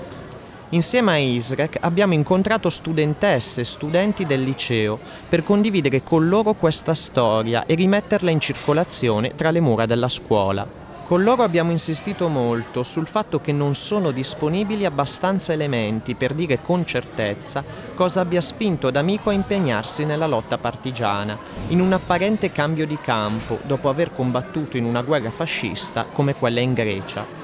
Insieme 0.71 1.13
a 1.13 1.17
Isrek 1.19 1.77
abbiamo 1.81 2.15
incontrato 2.15 2.71
studentesse 2.71 3.61
e 3.61 3.65
studenti 3.65 4.25
del 4.25 4.45
liceo 4.45 4.99
per 5.29 5.43
condividere 5.45 6.03
con 6.03 6.27
loro 6.27 6.55
questa 6.55 6.95
storia 6.95 7.67
e 7.67 7.75
rimetterla 7.75 8.31
in 8.31 8.41
circolazione 8.41 9.35
tra 9.35 9.51
le 9.51 9.61
mura 9.61 9.85
della 9.85 10.09
scuola. 10.09 10.86
Con 11.07 11.23
loro 11.23 11.45
abbiamo 11.45 11.71
insistito 11.71 12.29
molto 12.29 12.83
sul 12.83 13.07
fatto 13.07 13.41
che 13.41 13.53
non 13.53 13.77
sono 13.77 14.11
disponibili 14.11 14.85
abbastanza 14.85 15.53
elementi 15.53 16.17
per 16.17 16.35
dire 16.35 16.61
con 16.61 16.85
certezza 16.85 17.63
cosa 17.95 18.23
abbia 18.23 18.41
spinto 18.41 18.91
D'Amico 18.91 19.31
a 19.31 19.33
impegnarsi 19.33 20.05
nella 20.05 20.27
lotta 20.27 20.59
partigiana, 20.59 21.39
in 21.69 21.81
un 21.81 21.93
apparente 21.93 22.51
cambio 22.51 22.89
di 22.89 22.99
campo 23.01 23.61
dopo 23.63 23.89
aver 23.89 24.13
combattuto 24.13 24.77
in 24.77 24.85
una 24.85 25.03
guerra 25.03 25.31
fascista 25.31 26.07
come 26.07 26.35
quella 26.35 26.59
in 26.59 26.73
Grecia. 26.73 27.36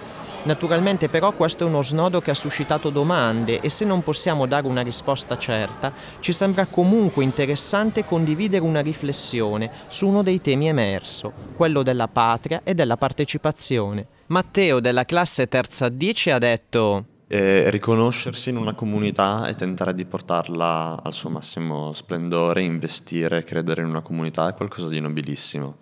Naturalmente 0.44 1.08
però 1.08 1.32
questo 1.32 1.62
è 1.62 1.66
uno 1.68 1.82
snodo 1.82 2.20
che 2.20 2.32
ha 2.32 2.34
suscitato 2.34 2.90
domande 2.90 3.60
e 3.60 3.68
se 3.68 3.84
non 3.84 4.02
possiamo 4.02 4.46
dare 4.46 4.66
una 4.66 4.82
risposta 4.82 5.38
certa, 5.38 5.92
ci 6.18 6.32
sembra 6.32 6.66
comunque 6.66 7.22
interessante 7.22 8.04
condividere 8.04 8.64
una 8.64 8.80
riflessione 8.80 9.70
su 9.86 10.08
uno 10.08 10.24
dei 10.24 10.40
temi 10.40 10.66
emerso, 10.66 11.32
quello 11.54 11.84
della 11.84 12.08
patria 12.08 12.62
e 12.64 12.74
della 12.74 12.96
partecipazione. 12.96 14.06
Matteo 14.26 14.80
della 14.80 15.04
classe 15.04 15.46
terza 15.46 15.88
D 15.88 16.12
ci 16.12 16.30
ha 16.30 16.38
detto 16.38 17.04
e 17.32 17.70
riconoscersi 17.70 18.50
in 18.50 18.58
una 18.58 18.74
comunità 18.74 19.46
e 19.46 19.54
tentare 19.54 19.94
di 19.94 20.04
portarla 20.04 21.00
al 21.02 21.14
suo 21.14 21.30
massimo 21.30 21.94
splendore, 21.94 22.60
investire, 22.60 23.42
credere 23.42 23.80
in 23.80 23.88
una 23.88 24.02
comunità 24.02 24.50
è 24.50 24.54
qualcosa 24.54 24.88
di 24.88 25.00
nobilissimo. 25.00 25.76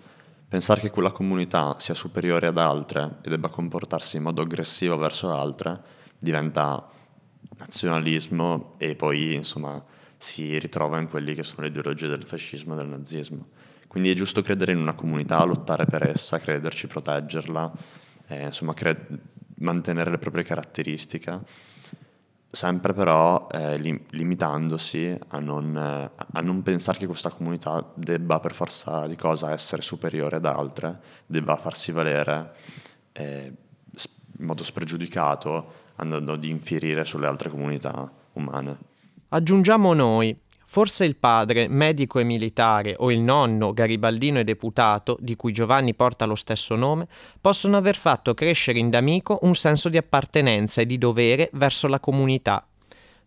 Pensare 0.50 0.80
che 0.80 0.90
quella 0.90 1.12
comunità 1.12 1.76
sia 1.78 1.94
superiore 1.94 2.48
ad 2.48 2.58
altre 2.58 3.18
e 3.22 3.30
debba 3.30 3.50
comportarsi 3.50 4.16
in 4.16 4.24
modo 4.24 4.42
aggressivo 4.42 4.96
verso 4.96 5.32
altre 5.32 5.80
diventa 6.18 6.88
nazionalismo 7.56 8.74
e 8.76 8.96
poi 8.96 9.34
insomma 9.34 9.80
si 10.16 10.58
ritrova 10.58 10.98
in 10.98 11.08
quelli 11.08 11.36
che 11.36 11.44
sono 11.44 11.62
le 11.62 11.68
ideologie 11.68 12.08
del 12.08 12.24
fascismo 12.24 12.74
e 12.74 12.78
del 12.78 12.88
nazismo. 12.88 13.46
Quindi 13.86 14.10
è 14.10 14.14
giusto 14.14 14.42
credere 14.42 14.72
in 14.72 14.78
una 14.78 14.94
comunità, 14.94 15.40
lottare 15.44 15.84
per 15.84 16.08
essa, 16.08 16.40
crederci, 16.40 16.88
proteggerla, 16.88 17.72
eh, 18.26 18.46
insomma 18.46 18.74
cre- 18.74 19.06
mantenere 19.58 20.10
le 20.10 20.18
proprie 20.18 20.42
caratteristiche 20.42 21.42
sempre 22.50 22.92
però 22.92 23.46
eh, 23.50 23.78
lim- 23.78 24.02
limitandosi 24.10 25.16
a 25.28 25.38
non, 25.38 25.76
eh, 25.76 26.10
a 26.32 26.40
non, 26.40 26.62
pensare 26.62 26.98
che 26.98 27.06
questa 27.06 27.30
comunità 27.30 27.92
debba 27.94 28.40
per 28.40 28.52
forza 28.52 29.06
di 29.06 29.16
cosa 29.16 29.52
essere 29.52 29.82
superiore 29.82 30.36
ad 30.36 30.46
altre, 30.46 31.00
debba 31.26 31.54
farsi 31.56 31.92
valere 31.92 32.54
eh, 33.12 33.52
in 34.38 34.46
modo 34.46 34.64
spregiudicato 34.64 35.72
andando 35.96 36.32
ad 36.32 36.44
infierire 36.44 37.04
sulle 37.04 37.26
altre 37.26 37.50
comunità 37.50 38.10
umane. 38.32 38.78
Aggiungiamo 39.28 39.92
noi, 39.92 40.36
Forse 40.72 41.04
il 41.04 41.16
padre, 41.16 41.66
medico 41.66 42.20
e 42.20 42.22
militare, 42.22 42.94
o 42.96 43.10
il 43.10 43.18
nonno, 43.18 43.72
garibaldino 43.72 44.38
e 44.38 44.44
deputato, 44.44 45.16
di 45.18 45.34
cui 45.34 45.50
Giovanni 45.50 45.94
porta 45.94 46.26
lo 46.26 46.36
stesso 46.36 46.76
nome, 46.76 47.08
possono 47.40 47.76
aver 47.76 47.96
fatto 47.96 48.34
crescere 48.34 48.78
in 48.78 48.88
D'Amico 48.88 49.40
un 49.42 49.56
senso 49.56 49.88
di 49.88 49.96
appartenenza 49.96 50.80
e 50.80 50.86
di 50.86 50.96
dovere 50.96 51.50
verso 51.54 51.88
la 51.88 51.98
comunità, 51.98 52.64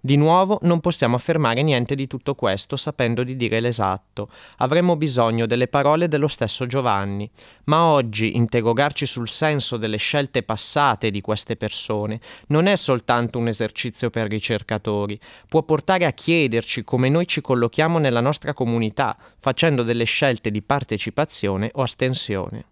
di 0.06 0.18
nuovo 0.18 0.60
non 0.64 0.82
possiamo 0.82 1.16
affermare 1.16 1.62
niente 1.62 1.96
di 1.96 2.08
tutto 2.08 2.36
questo 2.36 2.76
sapendo 2.76 3.24
di 3.24 3.38
dire 3.38 3.62
l'esatto. 3.62 4.28
Avremmo 4.58 4.98
bisogno 4.98 5.46
delle 5.46 5.70
parole 5.70 6.10
dello 6.10 6.28
stesso 6.28 6.66
Giovanni. 6.66 7.32
Ma 7.66 7.86
oggi 7.86 8.36
interrogarci 8.36 9.06
sul 9.06 9.30
senso 9.30 9.78
delle 9.78 9.96
scelte 9.96 10.44
passate 10.44 11.10
di 11.10 11.22
queste 11.22 11.56
persone 11.56 12.20
non 12.48 12.66
è 12.66 12.76
soltanto 12.76 13.40
un 13.40 13.48
esercizio 13.48 14.10
per 14.10 14.28
ricercatori, 14.28 15.18
può 15.48 15.64
portare 15.64 16.04
a 16.04 16.12
chiederci 16.12 16.84
come 16.84 17.08
noi 17.08 17.26
ci 17.26 17.40
collochiamo 17.40 17.98
nella 17.98 18.20
nostra 18.20 18.54
comunità, 18.54 19.16
facendo 19.40 19.84
delle 19.84 20.04
scelte 20.04 20.52
di 20.52 20.62
partecipazione 20.62 21.70
o 21.76 21.82
astensione. 21.82 22.66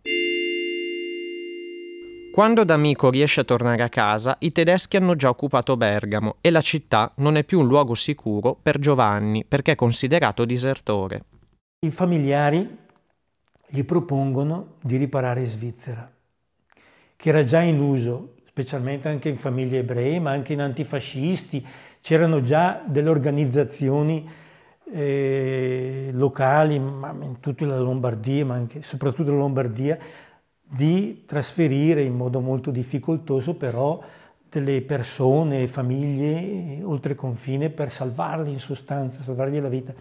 Quando 2.32 2.64
D'Amico 2.64 3.10
riesce 3.10 3.42
a 3.42 3.44
tornare 3.44 3.84
a 3.84 3.90
casa, 3.90 4.38
i 4.40 4.54
tedeschi 4.54 4.96
hanno 4.96 5.18
già 5.18 5.28
occupato 5.28 5.76
Bergamo 5.76 6.38
e 6.40 6.50
la 6.50 6.62
città 6.62 7.12
non 7.18 7.36
è 7.36 7.44
più 7.44 7.60
un 7.60 7.68
luogo 7.68 7.94
sicuro 7.94 8.56
per 8.60 8.80
Giovanni 8.80 9.44
perché 9.44 9.74
è 9.74 9.76
considerato 9.76 10.46
disertore. 10.46 11.26
I 11.86 11.92
familiari 11.92 12.78
gli 13.68 13.84
propongono 13.84 14.76
di 14.82 14.96
riparare 14.96 15.42
in 15.42 15.46
Svizzera, 15.48 16.10
che 17.18 17.30
era 17.30 17.44
già 17.44 17.60
in 17.60 17.82
uso, 17.82 18.36
specialmente 18.46 19.10
anche 19.10 19.28
in 19.28 19.38
famiglie 19.38 19.80
ebree, 19.80 20.22
ma 20.22 20.32
anche 20.32 20.54
in 20.54 20.62
antifascisti. 20.62 21.68
C'erano 22.00 22.42
già 22.42 22.82
delle 22.88 23.10
organizzazioni 23.10 24.30
eh, 24.94 26.12
locali, 26.14 26.80
ma 26.80 27.14
in 27.22 27.42
tutta 27.42 27.66
la 27.66 27.78
Lombardia, 27.78 28.46
ma 28.46 28.54
anche, 28.54 28.84
soprattutto 28.84 29.32
la 29.32 29.38
Lombardia, 29.38 29.98
di 30.74 31.24
trasferire 31.26 32.02
in 32.02 32.16
modo 32.16 32.40
molto 32.40 32.72
difficoltoso 32.72 33.56
però 33.56 34.02
delle 34.48 34.82
persone, 34.82 35.68
famiglie 35.68 36.82
oltre 36.84 37.14
confine 37.14 37.70
per 37.70 37.92
salvarli 37.92 38.52
in 38.52 38.60
sostanza, 38.60 39.22
salvargli 39.22 39.60
la 39.60 39.68
vita. 39.68 39.94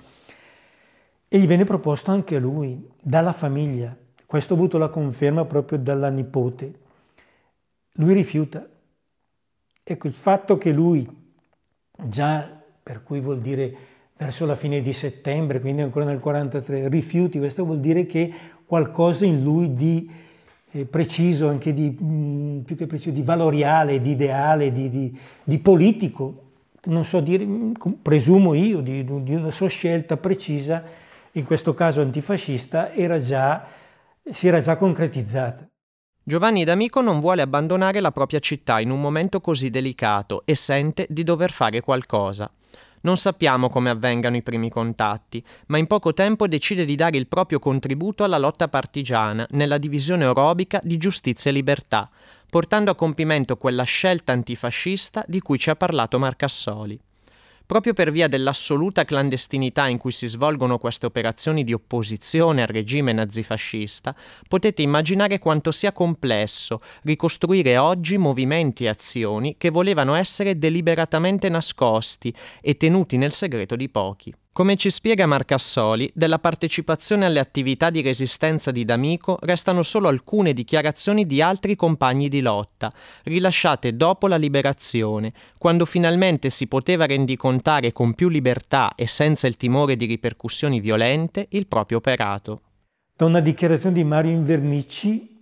E 1.28 1.38
gli 1.38 1.46
viene 1.46 1.64
proposto 1.64 2.12
anche 2.12 2.36
a 2.36 2.40
lui, 2.40 2.88
dalla 3.00 3.32
famiglia. 3.32 3.96
Questo 4.24 4.54
ha 4.54 4.56
avuto 4.56 4.78
la 4.78 4.88
conferma 4.88 5.44
proprio 5.44 5.78
dalla 5.78 6.08
nipote. 6.08 6.72
Lui 7.94 8.14
rifiuta. 8.14 8.64
Ecco, 9.82 10.06
il 10.06 10.12
fatto 10.12 10.56
che 10.56 10.70
lui, 10.70 11.08
già 12.04 12.62
per 12.80 13.02
cui 13.02 13.18
vuol 13.18 13.40
dire 13.40 13.74
verso 14.16 14.46
la 14.46 14.54
fine 14.54 14.82
di 14.82 14.92
settembre, 14.92 15.60
quindi 15.60 15.82
ancora 15.82 16.04
nel 16.04 16.20
43, 16.20 16.88
rifiuti, 16.88 17.38
questo 17.38 17.64
vuol 17.64 17.80
dire 17.80 18.06
che 18.06 18.32
qualcosa 18.64 19.24
in 19.24 19.42
lui 19.42 19.74
di 19.74 20.28
eh, 20.72 20.84
preciso, 20.84 21.48
anche 21.48 21.72
di, 21.74 21.96
mh, 21.98 22.04
mm, 22.04 22.58
più 22.60 22.76
che 22.76 22.86
preciso, 22.86 23.10
di 23.10 23.22
valoriale, 23.22 24.00
di 24.00 24.10
ideale, 24.10 24.72
di, 24.72 24.88
di, 24.88 25.18
di 25.42 25.58
politico, 25.58 26.42
non 26.84 27.04
so 27.04 27.20
dire, 27.20 27.44
mm, 27.44 27.72
presumo 28.02 28.54
io, 28.54 28.80
di, 28.80 29.04
di, 29.04 29.34
una 29.34 29.50
sua 29.50 29.68
scelta 29.68 30.16
precisa, 30.16 30.82
in 31.32 31.44
questo 31.44 31.74
caso 31.74 32.00
antifascista, 32.00 32.92
era 32.92 33.20
già, 33.20 33.66
si 34.30 34.48
era 34.48 34.60
già 34.60 34.76
concretizzata. 34.76 35.68
Giovanni 36.22 36.64
D'Amico 36.64 37.00
non 37.00 37.18
vuole 37.18 37.42
abbandonare 37.42 38.00
la 38.00 38.12
propria 38.12 38.38
città 38.38 38.78
in 38.78 38.90
un 38.90 39.00
momento 39.00 39.40
così 39.40 39.70
delicato 39.70 40.42
e 40.44 40.54
sente 40.54 41.06
di 41.08 41.24
dover 41.24 41.50
fare 41.50 41.80
qualcosa. 41.80 42.50
Non 43.02 43.16
sappiamo 43.16 43.70
come 43.70 43.90
avvengano 43.90 44.36
i 44.36 44.42
primi 44.42 44.68
contatti, 44.68 45.42
ma 45.68 45.78
in 45.78 45.86
poco 45.86 46.12
tempo 46.12 46.46
decide 46.46 46.84
di 46.84 46.96
dare 46.96 47.16
il 47.16 47.28
proprio 47.28 47.58
contributo 47.58 48.24
alla 48.24 48.38
lotta 48.38 48.68
partigiana 48.68 49.46
nella 49.50 49.78
divisione 49.78 50.26
orobica 50.26 50.80
di 50.82 50.98
giustizia 50.98 51.50
e 51.50 51.54
libertà, 51.54 52.10
portando 52.48 52.90
a 52.90 52.94
compimento 52.94 53.56
quella 53.56 53.84
scelta 53.84 54.32
antifascista 54.32 55.24
di 55.26 55.40
cui 55.40 55.58
ci 55.58 55.70
ha 55.70 55.76
parlato 55.76 56.18
Marcassoli. 56.18 57.00
Proprio 57.70 57.92
per 57.92 58.10
via 58.10 58.26
dell'assoluta 58.26 59.04
clandestinità 59.04 59.86
in 59.86 59.96
cui 59.96 60.10
si 60.10 60.26
svolgono 60.26 60.76
queste 60.76 61.06
operazioni 61.06 61.62
di 61.62 61.72
opposizione 61.72 62.62
al 62.62 62.66
regime 62.66 63.12
nazifascista, 63.12 64.12
potete 64.48 64.82
immaginare 64.82 65.38
quanto 65.38 65.70
sia 65.70 65.92
complesso 65.92 66.80
ricostruire 67.04 67.76
oggi 67.76 68.18
movimenti 68.18 68.86
e 68.86 68.88
azioni 68.88 69.54
che 69.56 69.70
volevano 69.70 70.14
essere 70.14 70.58
deliberatamente 70.58 71.48
nascosti 71.48 72.34
e 72.60 72.76
tenuti 72.76 73.16
nel 73.16 73.32
segreto 73.32 73.76
di 73.76 73.88
pochi. 73.88 74.34
Come 74.60 74.76
ci 74.76 74.90
spiega 74.90 75.24
Marcassoli, 75.24 76.10
della 76.12 76.38
partecipazione 76.38 77.24
alle 77.24 77.38
attività 77.38 77.88
di 77.88 78.02
resistenza 78.02 78.70
di 78.70 78.84
D'Amico 78.84 79.38
restano 79.40 79.82
solo 79.82 80.08
alcune 80.08 80.52
dichiarazioni 80.52 81.24
di 81.24 81.40
altri 81.40 81.74
compagni 81.76 82.28
di 82.28 82.42
lotta, 82.42 82.92
rilasciate 83.22 83.96
dopo 83.96 84.28
la 84.28 84.36
liberazione, 84.36 85.32
quando 85.56 85.86
finalmente 85.86 86.50
si 86.50 86.66
poteva 86.66 87.06
rendicontare 87.06 87.92
con 87.92 88.12
più 88.12 88.28
libertà 88.28 88.92
e 88.96 89.06
senza 89.06 89.46
il 89.46 89.56
timore 89.56 89.96
di 89.96 90.04
ripercussioni 90.04 90.78
violente 90.78 91.46
il 91.52 91.66
proprio 91.66 91.96
operato. 91.96 92.60
Da 93.16 93.24
una 93.24 93.40
dichiarazione 93.40 93.94
di 93.94 94.04
Mario 94.04 94.32
Invernici, 94.32 95.40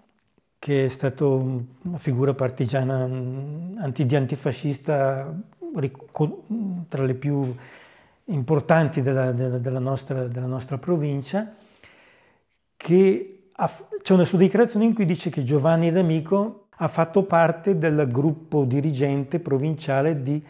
che 0.60 0.84
è 0.84 0.88
stato 0.88 1.64
una 1.82 1.98
figura 1.98 2.34
partigiana 2.34 3.02
anti, 3.02 4.06
antifascista 4.14 5.36
tra 6.88 7.04
le 7.04 7.14
più 7.14 7.52
importanti 8.28 9.02
della, 9.02 9.32
della, 9.32 9.58
della, 9.58 9.78
nostra, 9.78 10.26
della 10.26 10.46
nostra, 10.46 10.78
provincia, 10.78 11.54
che 12.76 13.50
ha, 13.52 13.72
c'è 14.02 14.12
una 14.12 14.24
sua 14.24 14.38
dichiarazione 14.38 14.84
in 14.84 14.94
cui 14.94 15.04
dice 15.04 15.30
che 15.30 15.44
Giovanni 15.44 15.90
D'Amico 15.90 16.68
ha 16.76 16.88
fatto 16.88 17.24
parte 17.24 17.78
del 17.78 18.08
gruppo 18.10 18.64
dirigente 18.64 19.40
provinciale 19.40 20.22
di, 20.22 20.44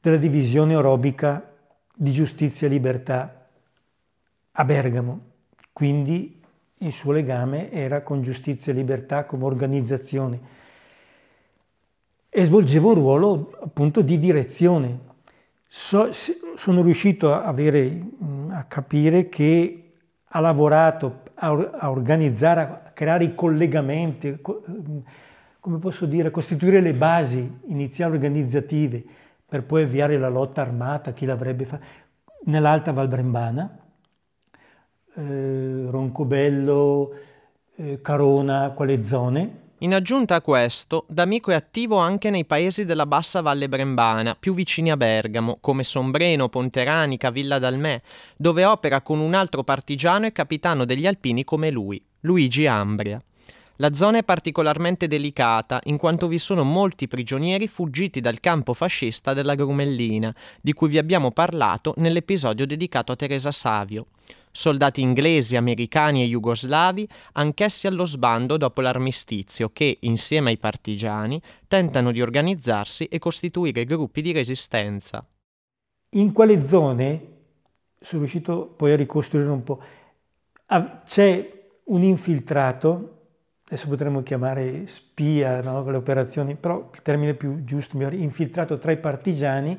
della 0.00 0.16
divisione 0.16 0.74
orobica 0.74 1.52
di 1.94 2.12
giustizia 2.12 2.66
e 2.66 2.70
libertà 2.70 3.48
a 4.52 4.64
Bergamo. 4.64 5.20
Quindi 5.72 6.42
il 6.78 6.92
suo 6.92 7.12
legame 7.12 7.70
era 7.70 8.02
con 8.02 8.22
giustizia 8.22 8.72
e 8.72 8.74
libertà 8.74 9.24
come 9.24 9.44
organizzazione 9.44 10.54
e 12.28 12.44
svolgeva 12.44 12.88
un 12.88 12.94
ruolo 12.94 13.58
appunto 13.62 14.02
di 14.02 14.18
direzione 14.18 15.05
So, 15.68 16.10
sono 16.12 16.82
riuscito 16.82 17.32
a, 17.32 17.42
avere, 17.42 18.00
a 18.50 18.64
capire 18.64 19.28
che 19.28 19.92
ha 20.24 20.40
lavorato 20.40 21.22
a, 21.34 21.48
a, 21.48 21.90
organizzare, 21.90 22.60
a 22.60 22.90
creare 22.94 23.24
i 23.24 23.34
collegamenti, 23.34 24.38
come 24.40 25.78
posso 25.78 26.06
dire, 26.06 26.28
a 26.28 26.30
costituire 26.30 26.80
le 26.80 26.94
basi 26.94 27.60
iniziali 27.66 28.14
organizzative 28.14 29.04
per 29.44 29.64
poi 29.64 29.82
avviare 29.82 30.18
la 30.18 30.28
lotta 30.28 30.60
armata, 30.60 31.12
chi 31.12 31.26
l'avrebbe 31.26 31.64
fatto, 31.64 31.84
nell'Alta 32.44 32.92
Val 32.92 33.08
Brembana, 33.08 33.78
eh, 35.14 35.86
Roncobello, 35.88 37.14
eh, 37.76 38.00
Carona, 38.00 38.70
quelle 38.70 39.04
zone 39.04 39.64
in 39.80 39.92
aggiunta 39.92 40.36
a 40.36 40.40
questo, 40.40 41.04
D'Amico 41.06 41.50
è 41.50 41.54
attivo 41.54 41.98
anche 41.98 42.30
nei 42.30 42.46
paesi 42.46 42.86
della 42.86 43.04
bassa 43.04 43.42
Valle 43.42 43.68
Brembana, 43.68 44.34
più 44.34 44.54
vicini 44.54 44.90
a 44.90 44.96
Bergamo, 44.96 45.58
come 45.60 45.82
Sombreno, 45.82 46.48
Ponteranica, 46.48 47.30
Villa 47.30 47.58
d'Almè, 47.58 48.00
dove 48.38 48.64
opera 48.64 49.02
con 49.02 49.18
un 49.18 49.34
altro 49.34 49.64
partigiano 49.64 50.24
e 50.24 50.32
capitano 50.32 50.86
degli 50.86 51.06
alpini 51.06 51.44
come 51.44 51.70
lui, 51.70 52.02
Luigi 52.20 52.66
Ambria. 52.66 53.22
La 53.76 53.94
zona 53.94 54.16
è 54.16 54.24
particolarmente 54.24 55.06
delicata 55.06 55.80
in 55.84 55.98
quanto 55.98 56.26
vi 56.26 56.38
sono 56.38 56.64
molti 56.64 57.06
prigionieri 57.06 57.68
fuggiti 57.68 58.20
dal 58.20 58.40
campo 58.40 58.72
fascista 58.72 59.34
della 59.34 59.54
Grumellina, 59.54 60.34
di 60.62 60.72
cui 60.72 60.88
vi 60.88 60.96
abbiamo 60.96 61.32
parlato 61.32 61.92
nell'episodio 61.98 62.64
dedicato 62.64 63.12
a 63.12 63.16
Teresa 63.16 63.52
Savio 63.52 64.06
soldati 64.56 65.02
inglesi, 65.02 65.54
americani 65.54 66.22
e 66.22 66.26
jugoslavi, 66.26 67.06
anch'essi 67.32 67.86
allo 67.86 68.06
sbando 68.06 68.56
dopo 68.56 68.80
l'armistizio 68.80 69.68
che, 69.70 69.98
insieme 70.00 70.48
ai 70.48 70.56
partigiani, 70.56 71.38
tentano 71.68 72.10
di 72.10 72.22
organizzarsi 72.22 73.04
e 73.04 73.18
costituire 73.18 73.84
gruppi 73.84 74.22
di 74.22 74.32
resistenza. 74.32 75.22
In 76.10 76.32
quale 76.32 76.66
zone, 76.66 77.26
sono 78.00 78.22
riuscito 78.22 78.72
poi 78.74 78.92
a 78.92 78.96
ricostruire 78.96 79.50
un 79.50 79.62
po', 79.62 79.82
c'è 81.04 81.52
un 81.84 82.02
infiltrato, 82.02 83.18
adesso 83.66 83.88
potremmo 83.88 84.22
chiamare 84.22 84.86
spia, 84.86 85.60
no, 85.60 85.88
le 85.90 85.98
operazioni, 85.98 86.54
però 86.54 86.90
il 86.94 87.02
termine 87.02 87.34
più 87.34 87.62
giusto, 87.62 87.98
infiltrato 87.98 88.78
tra 88.78 88.90
i 88.90 88.96
partigiani, 88.96 89.78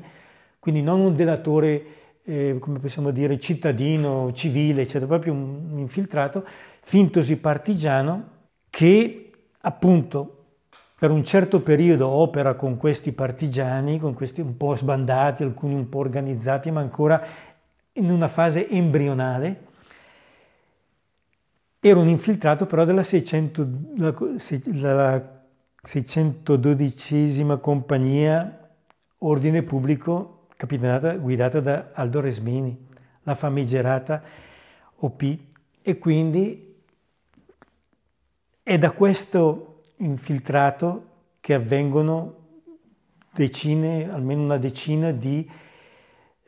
quindi 0.60 0.82
non 0.82 1.00
un 1.00 1.16
delatore 1.16 2.07
eh, 2.28 2.58
come 2.60 2.78
possiamo 2.78 3.10
dire, 3.10 3.38
cittadino, 3.38 4.32
civile, 4.34 4.82
eccetera, 4.82 5.06
proprio 5.06 5.32
un 5.32 5.78
infiltrato, 5.78 6.44
fintosi 6.82 7.38
partigiano, 7.38 8.36
che 8.68 9.30
appunto 9.62 10.34
per 10.98 11.10
un 11.10 11.24
certo 11.24 11.62
periodo 11.62 12.06
opera 12.06 12.54
con 12.54 12.76
questi 12.76 13.12
partigiani, 13.12 13.98
con 13.98 14.12
questi 14.12 14.42
un 14.42 14.58
po' 14.58 14.76
sbandati, 14.76 15.42
alcuni 15.42 15.72
un 15.72 15.88
po' 15.88 16.00
organizzati, 16.00 16.70
ma 16.70 16.80
ancora 16.80 17.24
in 17.92 18.10
una 18.10 18.28
fase 18.28 18.68
embrionale. 18.68 19.66
Era 21.80 21.98
un 21.98 22.08
infiltrato 22.08 22.66
però 22.66 22.84
della 22.84 23.04
600, 23.04 23.68
la, 23.96 24.14
la 24.72 25.42
612 25.82 27.46
compagnia 27.60 28.68
ordine 29.18 29.62
pubblico 29.62 30.37
capitanata 30.58 31.14
guidata 31.14 31.60
da 31.60 31.90
Aldo 31.92 32.18
Resmini, 32.18 32.76
la 33.22 33.36
famigerata 33.36 34.20
OP. 34.96 35.38
E 35.80 35.98
quindi 35.98 36.74
è 38.60 38.76
da 38.76 38.90
questo 38.90 39.84
infiltrato 39.98 41.10
che 41.38 41.54
avvengono 41.54 42.34
decine, 43.32 44.12
almeno 44.12 44.42
una 44.42 44.58
decina 44.58 45.12
di 45.12 45.48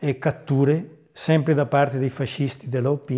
eh, 0.01 0.19
catture, 0.19 1.07
sempre 1.13 1.55
da 1.55 1.67
parte 1.67 1.99
dei 1.99 2.11
fascisti 2.11 2.69
dell'OP. 2.69 3.11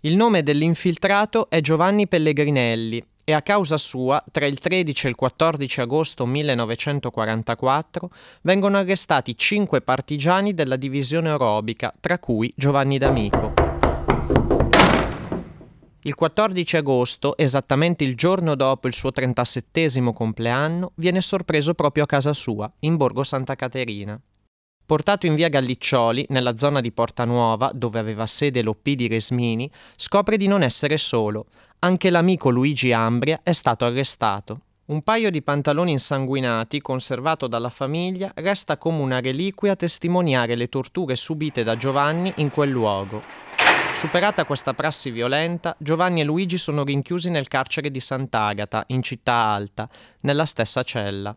Il 0.00 0.16
nome 0.16 0.42
dell'infiltrato 0.42 1.50
è 1.50 1.60
Giovanni 1.60 2.08
Pellegrinelli 2.08 3.04
e 3.28 3.34
a 3.34 3.42
causa 3.42 3.76
sua, 3.76 4.24
tra 4.32 4.46
il 4.46 4.58
13 4.58 5.04
e 5.04 5.10
il 5.10 5.14
14 5.14 5.82
agosto 5.82 6.24
1944, 6.24 8.08
vengono 8.40 8.78
arrestati 8.78 9.36
cinque 9.36 9.82
partigiani 9.82 10.54
della 10.54 10.76
divisione 10.76 11.28
orobica, 11.28 11.92
tra 12.00 12.18
cui 12.18 12.50
Giovanni 12.56 12.96
D'Amico. 12.96 13.52
Il 16.04 16.14
14 16.14 16.78
agosto, 16.78 17.36
esattamente 17.36 18.02
il 18.02 18.16
giorno 18.16 18.54
dopo 18.54 18.86
il 18.86 18.94
suo 18.94 19.10
37 19.10 20.00
compleanno, 20.14 20.92
viene 20.94 21.20
sorpreso 21.20 21.74
proprio 21.74 22.04
a 22.04 22.06
casa 22.06 22.32
sua, 22.32 22.72
in 22.78 22.96
Borgo 22.96 23.24
Santa 23.24 23.56
Caterina. 23.56 24.18
Portato 24.88 25.26
in 25.26 25.34
via 25.34 25.50
Galliccioli, 25.50 26.24
nella 26.30 26.56
zona 26.56 26.80
di 26.80 26.92
Porta 26.92 27.26
Nuova, 27.26 27.70
dove 27.74 27.98
aveva 27.98 28.24
sede 28.24 28.62
l'OP 28.62 28.88
di 28.88 29.06
Resmini, 29.06 29.70
scopre 29.96 30.38
di 30.38 30.46
non 30.46 30.62
essere 30.62 30.96
solo. 30.96 31.44
Anche 31.80 32.10
l'amico 32.10 32.50
Luigi 32.50 32.92
Ambria 32.92 33.38
è 33.44 33.52
stato 33.52 33.84
arrestato. 33.84 34.62
Un 34.86 35.02
paio 35.02 35.30
di 35.30 35.42
pantaloni 35.42 35.92
insanguinati, 35.92 36.80
conservato 36.80 37.46
dalla 37.46 37.70
famiglia, 37.70 38.32
resta 38.34 38.76
come 38.76 39.00
una 39.00 39.20
reliquia 39.20 39.72
a 39.72 39.76
testimoniare 39.76 40.56
le 40.56 40.68
torture 40.68 41.14
subite 41.14 41.62
da 41.62 41.76
Giovanni 41.76 42.32
in 42.38 42.50
quel 42.50 42.70
luogo. 42.70 43.22
Superata 43.92 44.44
questa 44.44 44.74
prassi 44.74 45.12
violenta, 45.12 45.76
Giovanni 45.78 46.20
e 46.20 46.24
Luigi 46.24 46.58
sono 46.58 46.82
rinchiusi 46.82 47.30
nel 47.30 47.46
carcere 47.46 47.92
di 47.92 48.00
Sant'Agata, 48.00 48.82
in 48.88 49.00
città 49.00 49.34
alta, 49.34 49.88
nella 50.22 50.46
stessa 50.46 50.82
cella. 50.82 51.36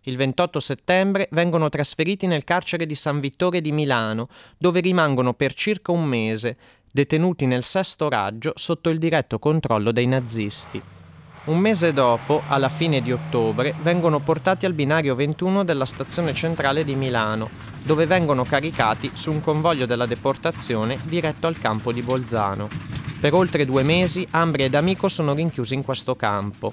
Il 0.00 0.16
28 0.16 0.58
settembre 0.58 1.28
vengono 1.30 1.68
trasferiti 1.68 2.26
nel 2.26 2.42
carcere 2.42 2.86
di 2.86 2.94
San 2.96 3.20
Vittore 3.20 3.60
di 3.60 3.70
Milano, 3.70 4.28
dove 4.58 4.80
rimangono 4.80 5.34
per 5.34 5.54
circa 5.54 5.92
un 5.92 6.04
mese, 6.04 6.56
detenuti 6.96 7.44
nel 7.44 7.62
sesto 7.62 8.08
raggio 8.08 8.52
sotto 8.54 8.88
il 8.88 8.98
diretto 8.98 9.38
controllo 9.38 9.92
dei 9.92 10.06
nazisti. 10.06 10.80
Un 11.44 11.58
mese 11.58 11.92
dopo, 11.92 12.42
alla 12.46 12.70
fine 12.70 13.02
di 13.02 13.12
ottobre, 13.12 13.74
vengono 13.82 14.20
portati 14.20 14.64
al 14.64 14.72
binario 14.72 15.14
21 15.14 15.62
della 15.62 15.84
stazione 15.84 16.32
centrale 16.32 16.84
di 16.84 16.94
Milano, 16.94 17.50
dove 17.82 18.06
vengono 18.06 18.44
caricati 18.44 19.10
su 19.12 19.30
un 19.30 19.42
convoglio 19.42 19.84
della 19.84 20.06
deportazione 20.06 20.96
diretto 21.04 21.46
al 21.46 21.58
campo 21.58 21.92
di 21.92 22.00
Bolzano. 22.00 22.66
Per 23.20 23.34
oltre 23.34 23.66
due 23.66 23.82
mesi 23.82 24.26
Ambria 24.30 24.64
ed 24.64 24.74
Amico 24.74 25.08
sono 25.08 25.34
rinchiusi 25.34 25.74
in 25.74 25.84
questo 25.84 26.16
campo. 26.16 26.72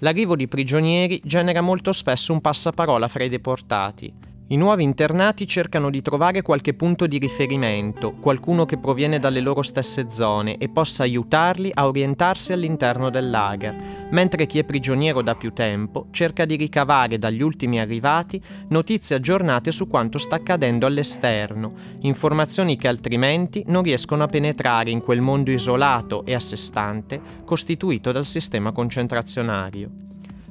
L'arrivo 0.00 0.36
di 0.36 0.48
prigionieri 0.48 1.18
genera 1.24 1.62
molto 1.62 1.92
spesso 1.92 2.34
un 2.34 2.42
passaparola 2.42 3.08
fra 3.08 3.24
i 3.24 3.30
deportati. 3.30 4.12
I 4.48 4.56
nuovi 4.56 4.84
internati 4.84 5.44
cercano 5.44 5.90
di 5.90 6.00
trovare 6.00 6.40
qualche 6.40 6.72
punto 6.72 7.08
di 7.08 7.18
riferimento, 7.18 8.12
qualcuno 8.12 8.64
che 8.64 8.78
proviene 8.78 9.18
dalle 9.18 9.40
loro 9.40 9.60
stesse 9.62 10.06
zone 10.08 10.56
e 10.58 10.68
possa 10.68 11.02
aiutarli 11.02 11.72
a 11.74 11.88
orientarsi 11.88 12.52
all'interno 12.52 13.10
del 13.10 13.28
lager, 13.28 14.06
mentre 14.12 14.46
chi 14.46 14.60
è 14.60 14.64
prigioniero 14.64 15.20
da 15.20 15.34
più 15.34 15.52
tempo 15.52 16.06
cerca 16.12 16.44
di 16.44 16.54
ricavare 16.54 17.18
dagli 17.18 17.42
ultimi 17.42 17.80
arrivati 17.80 18.40
notizie 18.68 19.16
aggiornate 19.16 19.72
su 19.72 19.88
quanto 19.88 20.18
sta 20.18 20.36
accadendo 20.36 20.86
all'esterno, 20.86 21.72
informazioni 22.02 22.76
che 22.76 22.86
altrimenti 22.86 23.64
non 23.66 23.82
riescono 23.82 24.22
a 24.22 24.28
penetrare 24.28 24.90
in 24.90 25.00
quel 25.00 25.22
mondo 25.22 25.50
isolato 25.50 26.24
e 26.24 26.34
a 26.34 26.40
sé 26.40 26.54
stante 26.54 27.20
costituito 27.44 28.12
dal 28.12 28.26
sistema 28.26 28.70
concentrazionario. 28.70 30.05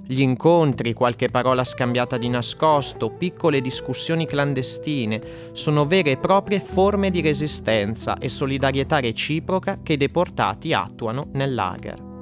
Gli 0.08 0.22
incontri, 0.22 0.94
qualche 0.94 1.30
parola 1.30 1.63
scambiata 1.63 2.18
di 2.18 2.30
nascosto, 2.30 3.10
piccole 3.10 3.60
discussioni 3.60 4.28
clandestine 4.28 5.20
sono 5.52 5.88
vere 5.88 6.12
e 6.12 6.18
proprie 6.18 6.60
forme 6.60 7.10
di 7.10 7.22
resistenza 7.22 8.15
e 8.18 8.30
solidarietà 8.30 9.00
reciproca 9.00 9.80
che 9.82 9.94
i 9.94 9.98
deportati 9.98 10.74
attuano 10.74 11.30
nel 11.32 11.56
lager. 11.56 12.13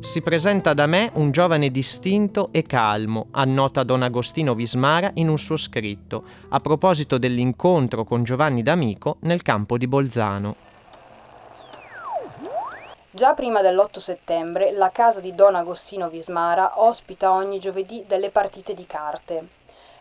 Si 0.00 0.20
presenta 0.20 0.74
da 0.74 0.88
me 0.88 1.12
un 1.14 1.30
giovane 1.30 1.70
distinto 1.70 2.48
e 2.50 2.64
calmo, 2.64 3.28
annota 3.30 3.84
Don 3.84 4.02
Agostino 4.02 4.56
Vismara 4.56 5.12
in 5.14 5.28
un 5.28 5.38
suo 5.38 5.56
scritto, 5.56 6.24
a 6.48 6.58
proposito 6.58 7.18
dell'incontro 7.18 8.02
con 8.02 8.24
Giovanni 8.24 8.62
D'Amico 8.62 9.18
nel 9.20 9.42
campo 9.42 9.78
di 9.78 9.86
Bolzano. 9.86 10.71
Già 13.14 13.34
prima 13.34 13.60
dell'8 13.60 13.98
settembre 13.98 14.72
la 14.72 14.88
casa 14.90 15.20
di 15.20 15.34
Don 15.34 15.54
Agostino 15.54 16.08
Vismara 16.08 16.80
ospita 16.80 17.30
ogni 17.30 17.58
giovedì 17.58 18.06
delle 18.06 18.30
partite 18.30 18.72
di 18.72 18.86
carte. 18.86 19.48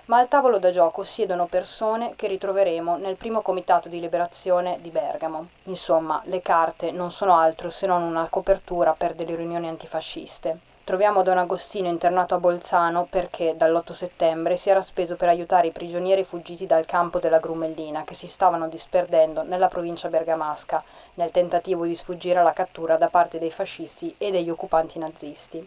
Ma 0.06 0.20
al 0.20 0.30
tavolo 0.30 0.60
da 0.60 0.72
gioco 0.72 1.04
siedono 1.04 1.48
persone 1.48 2.14
che 2.16 2.28
ritroveremo 2.28 2.96
nel 2.96 3.18
primo 3.18 3.42
comitato 3.42 3.90
di 3.90 4.00
liberazione 4.00 4.78
di 4.80 4.92
Bergamo. 4.92 5.50
Insomma, 5.64 6.22
le 6.24 6.42
carte 6.42 6.92
non 6.92 7.12
sono 7.12 7.38
altro 7.38 7.70
se 7.70 7.86
non 7.86 8.02
una 8.02 8.30
copertura 8.30 8.94
per 8.94 9.14
delle 9.14 9.36
riunioni 9.36 9.68
antifasciste. 9.68 10.71
Troviamo 10.84 11.22
Don 11.22 11.38
Agostino 11.38 11.88
internato 11.90 12.34
a 12.34 12.40
Bolzano 12.40 13.06
perché 13.08 13.56
dall'8 13.56 13.92
settembre 13.92 14.58
si 14.58 14.72
era 14.72 14.82
speso 14.82 15.16
per 15.16 15.30
aiutare 15.30 15.68
i 15.68 15.72
prigionieri 15.72 16.24
fuggiti 16.24 16.66
dal 16.66 16.86
campo 16.86 17.20
della 17.20 17.38
Grumellina 17.38 18.04
che 18.04 18.16
si 18.16 18.26
stavano 18.26 18.68
disperdendo 18.68 19.44
nella 19.44 19.68
provincia 19.68 20.10
bergamasca 20.10 20.84
nel 21.14 21.30
tentativo 21.30 21.86
di 21.86 21.94
sfuggire 21.94 22.40
alla 22.40 22.52
cattura 22.52 22.98
da 22.98 23.10
parte 23.10 23.38
dei 23.38 23.52
fascisti 23.52 24.16
e 24.18 24.32
degli 24.32 24.50
occupanti 24.50 24.98
nazisti. 24.98 25.66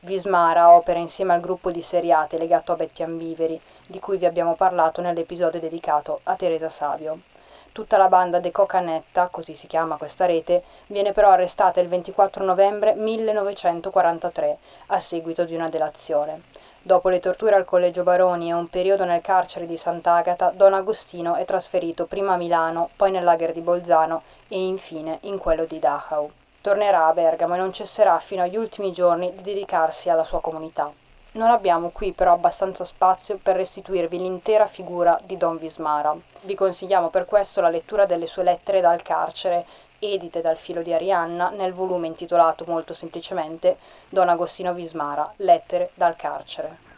Vismara 0.00 0.72
opera 0.72 1.00
insieme 1.00 1.32
al 1.32 1.40
gruppo 1.40 1.72
di 1.72 1.82
seriate 1.82 2.38
legato 2.38 2.70
a 2.70 2.76
Betty 2.76 3.02
Ambiveri, 3.02 3.60
di 3.88 3.98
cui 3.98 4.16
vi 4.16 4.26
abbiamo 4.26 4.54
parlato 4.54 5.00
nell'episodio 5.00 5.58
dedicato 5.58 6.20
a 6.22 6.36
Teresa 6.36 6.68
Savio. 6.68 7.31
Tutta 7.72 7.96
la 7.96 8.08
banda 8.08 8.38
de 8.38 8.50
Cocanetta, 8.50 9.28
così 9.28 9.54
si 9.54 9.66
chiama 9.66 9.96
questa 9.96 10.26
rete, 10.26 10.62
viene 10.88 11.12
però 11.12 11.30
arrestata 11.30 11.80
il 11.80 11.88
24 11.88 12.44
novembre 12.44 12.92
1943 12.94 14.58
a 14.88 15.00
seguito 15.00 15.44
di 15.44 15.54
una 15.54 15.70
delazione. 15.70 16.42
Dopo 16.82 17.08
le 17.08 17.18
torture 17.18 17.54
al 17.54 17.64
Collegio 17.64 18.02
Baroni 18.02 18.50
e 18.50 18.52
un 18.52 18.68
periodo 18.68 19.06
nel 19.06 19.22
carcere 19.22 19.66
di 19.66 19.78
Sant'Agata, 19.78 20.52
Don 20.54 20.74
Agostino 20.74 21.34
è 21.34 21.46
trasferito 21.46 22.04
prima 22.04 22.34
a 22.34 22.36
Milano, 22.36 22.90
poi 22.94 23.10
nel 23.10 23.24
lager 23.24 23.54
di 23.54 23.60
Bolzano 23.62 24.22
e 24.48 24.60
infine 24.60 25.16
in 25.22 25.38
quello 25.38 25.64
di 25.64 25.78
Dachau. 25.78 26.30
Tornerà 26.60 27.06
a 27.06 27.12
Bergamo 27.14 27.54
e 27.54 27.58
non 27.58 27.72
cesserà 27.72 28.18
fino 28.18 28.42
agli 28.42 28.56
ultimi 28.56 28.92
giorni 28.92 29.34
di 29.34 29.42
dedicarsi 29.42 30.10
alla 30.10 30.24
sua 30.24 30.42
comunità. 30.42 30.92
Non 31.34 31.48
abbiamo 31.48 31.88
qui 31.88 32.12
però 32.12 32.34
abbastanza 32.34 32.84
spazio 32.84 33.38
per 33.42 33.56
restituirvi 33.56 34.18
l'intera 34.18 34.66
figura 34.66 35.18
di 35.24 35.38
Don 35.38 35.56
Vismara. 35.56 36.14
Vi 36.42 36.54
consigliamo 36.54 37.08
per 37.08 37.24
questo 37.24 37.62
la 37.62 37.70
lettura 37.70 38.04
delle 38.04 38.26
sue 38.26 38.42
lettere 38.42 38.82
dal 38.82 39.00
carcere, 39.00 39.64
edite 39.98 40.42
dal 40.42 40.58
filo 40.58 40.82
di 40.82 40.92
Arianna, 40.92 41.48
nel 41.48 41.72
volume 41.72 42.06
intitolato 42.06 42.66
molto 42.66 42.92
semplicemente 42.92 43.78
Don 44.10 44.28
Agostino 44.28 44.74
Vismara, 44.74 45.32
lettere 45.36 45.92
dal 45.94 46.16
carcere. 46.16 46.90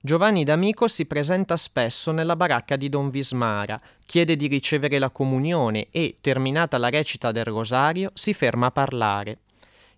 Giovanni 0.00 0.44
D'Amico 0.44 0.88
si 0.88 1.04
presenta 1.04 1.58
spesso 1.58 2.12
nella 2.12 2.34
baracca 2.34 2.76
di 2.76 2.88
Don 2.88 3.10
Vismara, 3.10 3.78
chiede 4.06 4.36
di 4.36 4.46
ricevere 4.46 4.98
la 4.98 5.10
comunione 5.10 5.88
e, 5.90 6.16
terminata 6.22 6.78
la 6.78 6.88
recita 6.88 7.30
del 7.30 7.44
rosario, 7.44 8.10
si 8.14 8.32
ferma 8.32 8.66
a 8.68 8.70
parlare. 8.70 9.38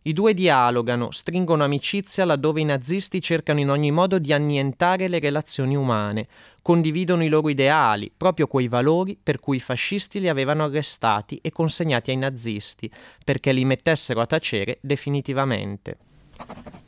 I 0.05 0.13
due 0.13 0.35
dialogano, 0.35 1.13
stringono 1.13 1.63
amicizia 1.63 2.25
laddove 2.25 2.61
i 2.61 2.65
nazisti 2.65 3.23
cercano 3.23 3.61
in 3.61 3.71
ogni 3.71 3.93
modo 3.93 4.19
di 4.19 4.33
annientare 4.33 5.07
le 5.07 5.21
relazioni 5.21 5.77
umane, 5.77 6.27
condividono 6.61 7.23
i 7.23 7.29
loro 7.29 7.49
ideali, 7.49 8.11
proprio 8.17 8.49
quei 8.49 8.67
valori 8.67 9.17
per 9.23 9.39
cui 9.39 9.59
i 9.59 9.61
fascisti 9.61 10.19
li 10.19 10.29
avevano 10.29 10.65
arrestati 10.65 11.39
e 11.41 11.53
consegnati 11.53 12.11
ai 12.11 12.17
nazisti, 12.17 12.91
perché 13.25 13.53
li 13.53 13.65
mettessero 13.65 14.21
a 14.21 14.27
tacere 14.27 14.79
definitivamente. 14.81 15.97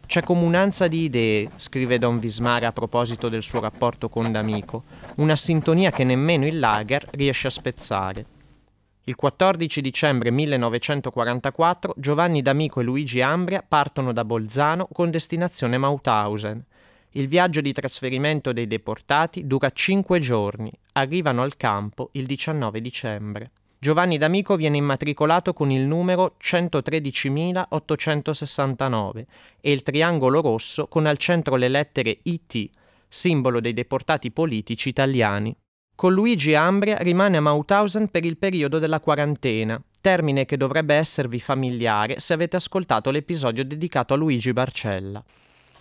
C'è 0.07 0.24
comunanza 0.24 0.88
di 0.88 1.05
idee, 1.05 1.50
scrive 1.55 1.98
Don 1.98 2.18
Vismara 2.18 2.66
a 2.66 2.72
proposito 2.72 3.29
del 3.29 3.44
suo 3.44 3.61
rapporto 3.61 4.09
con 4.09 4.33
D'Amico, 4.33 4.83
una 5.16 5.37
sintonia 5.37 5.92
che 5.92 6.03
nemmeno 6.03 6.46
il 6.46 6.59
lager 6.59 7.07
riesce 7.12 7.46
a 7.46 7.50
spezzare. 7.50 8.27
Il 9.07 9.17
14 9.17 9.83
dicembre 9.83 10.31
1944 10.31 11.93
Giovanni 11.99 12.40
D'Amico 12.40 12.81
e 12.81 12.85
Luigi 12.85 13.21
Ambria 13.21 13.62
partono 13.62 14.14
da 14.14 14.25
Bolzano 14.25 14.88
con 14.90 15.11
destinazione 15.11 15.77
Mauthausen. 15.77 16.64
Il 17.11 17.29
viaggio 17.29 17.61
di 17.61 17.75
trasferimento 17.75 18.55
dei 18.55 18.67
deportati 18.67 19.47
dura 19.47 19.69
cinque 19.69 20.21
giorni. 20.21 20.71
Arrivano 20.93 21.43
al 21.43 21.59
campo 21.59 22.09
il 22.12 22.25
19 22.25 22.81
dicembre. 22.81 23.51
Giovanni 23.79 24.17
D'Amico 24.17 24.57
viene 24.57 24.79
immatricolato 24.79 25.53
con 25.53 25.71
il 25.71 25.83
numero 25.83 26.37
113.869 26.43 29.25
e 29.61 29.71
il 29.71 29.83
triangolo 29.83 30.40
rosso 30.40 30.88
con 30.88 31.05
al 31.05 31.19
centro 31.19 31.57
le 31.57 31.69
lettere 31.69 32.21
IT, 32.23 32.71
simbolo 33.07 33.61
dei 33.61 33.75
deportati 33.75 34.31
politici 34.31 34.88
italiani. 34.88 35.55
Con 35.97 36.13
Luigi 36.13 36.57
Ambria 36.57 36.97
rimane 36.97 37.37
a 37.37 37.41
Mauthausen 37.41 38.09
per 38.09 38.25
il 38.25 38.37
periodo 38.37 38.81
della 38.81 38.99
quarantena, 38.99 39.81
termine 40.01 40.45
che 40.45 40.57
dovrebbe 40.57 40.97
esservi 40.97 41.39
familiare 41.39 42.19
se 42.19 42.35
avete 42.35 42.57
ascoltato 42.57 43.13
l'episodio 43.13 43.65
dedicato 43.65 44.13
a 44.13 44.17
Luigi 44.17 44.53
Barcella. 44.53 45.23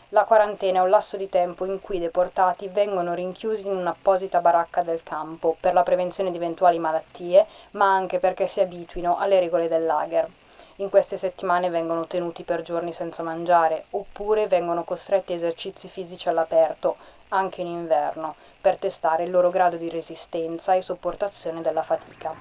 La 0.09 0.23
quarantena 0.23 0.77
è 0.77 0.83
un 0.83 0.91
lasso 0.91 1.17
di 1.17 1.29
tempo 1.29 1.65
in 1.65 1.81
cui 1.81 1.95
i 1.95 1.99
deportati 1.99 2.69
vengono 2.71 3.15
rinchiusi 3.15 3.67
in 3.67 3.75
un'apposita 3.75 4.39
baracca 4.39 4.83
del 4.83 5.01
campo 5.01 5.57
per 5.59 5.73
la 5.73 5.81
prevenzione 5.81 6.29
di 6.29 6.37
eventuali 6.37 6.77
malattie, 6.77 7.47
ma 7.71 7.91
anche 7.91 8.19
perché 8.19 8.45
si 8.45 8.59
abituino 8.59 9.17
alle 9.17 9.39
regole 9.39 9.67
del 9.67 9.83
lager. 9.83 10.29
In 10.77 10.89
queste 10.89 11.17
settimane 11.17 11.69
vengono 11.69 12.07
tenuti 12.07 12.41
per 12.43 12.63
giorni 12.63 12.93
senza 12.93 13.21
mangiare, 13.21 13.85
oppure 13.91 14.47
vengono 14.47 14.83
costretti 14.83 15.31
a 15.31 15.35
esercizi 15.35 15.87
fisici 15.87 16.29
all'aperto, 16.29 16.95
anche 17.29 17.61
in 17.61 17.67
inverno, 17.67 18.35
per 18.59 18.77
testare 18.77 19.23
il 19.23 19.31
loro 19.31 19.51
grado 19.51 19.77
di 19.77 19.89
resistenza 19.89 20.73
e 20.73 20.81
sopportazione 20.81 21.61
della 21.61 21.83
fatica. 21.83 22.33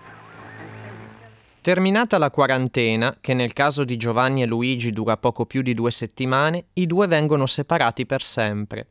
Terminata 1.60 2.16
la 2.16 2.30
quarantena, 2.30 3.16
che 3.20 3.34
nel 3.34 3.52
caso 3.52 3.84
di 3.84 3.96
Giovanni 3.96 4.42
e 4.42 4.46
Luigi 4.46 4.90
dura 4.90 5.16
poco 5.16 5.44
più 5.44 5.60
di 5.60 5.74
due 5.74 5.90
settimane, 5.90 6.64
i 6.72 6.86
due 6.86 7.06
vengono 7.06 7.46
separati 7.46 8.06
per 8.06 8.22
sempre. 8.22 8.86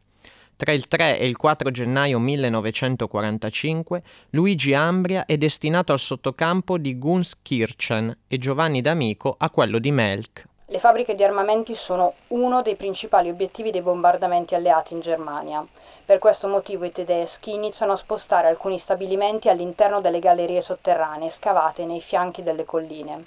Tra 0.62 0.74
il 0.74 0.88
3 0.88 1.18
e 1.18 1.28
il 1.28 1.38
4 1.38 1.72
gennaio 1.72 2.20
1945 2.20 4.04
Luigi 4.30 4.76
Ambria 4.76 5.26
è 5.26 5.36
destinato 5.36 5.92
al 5.92 5.98
sottocampo 5.98 6.78
di 6.78 7.00
Gunskirchen 7.00 8.16
e 8.28 8.38
Giovanni 8.38 8.80
D'Amico 8.82 9.34
a 9.40 9.50
quello 9.50 9.80
di 9.80 9.92
Melk. 9.92 10.46
Le 10.68 10.78
fabbriche 10.78 11.16
di 11.16 11.24
armamenti 11.24 11.74
sono 11.74 12.14
uno 12.28 12.62
dei 12.62 12.76
principali 12.76 13.30
obiettivi 13.30 13.72
dei 13.72 13.82
bombardamenti 13.82 14.54
alleati 14.54 14.94
in 14.94 15.00
Germania. 15.00 15.66
Per 16.06 16.20
questo 16.20 16.48
motivo 16.48 16.86
i 16.86 16.92
tedeschi 16.92 17.56
iniziano 17.56 17.94
a 17.94 17.96
spostare 17.96 18.48
alcuni 18.48 18.78
stabilimenti 18.78 19.50
all'interno 19.50 20.00
delle 20.00 20.20
gallerie 20.20 20.62
sotterranee 20.62 21.32
scavate 21.32 21.86
nei 21.86 22.02
fianchi 22.02 22.44
delle 22.44 22.66
colline. 22.66 23.26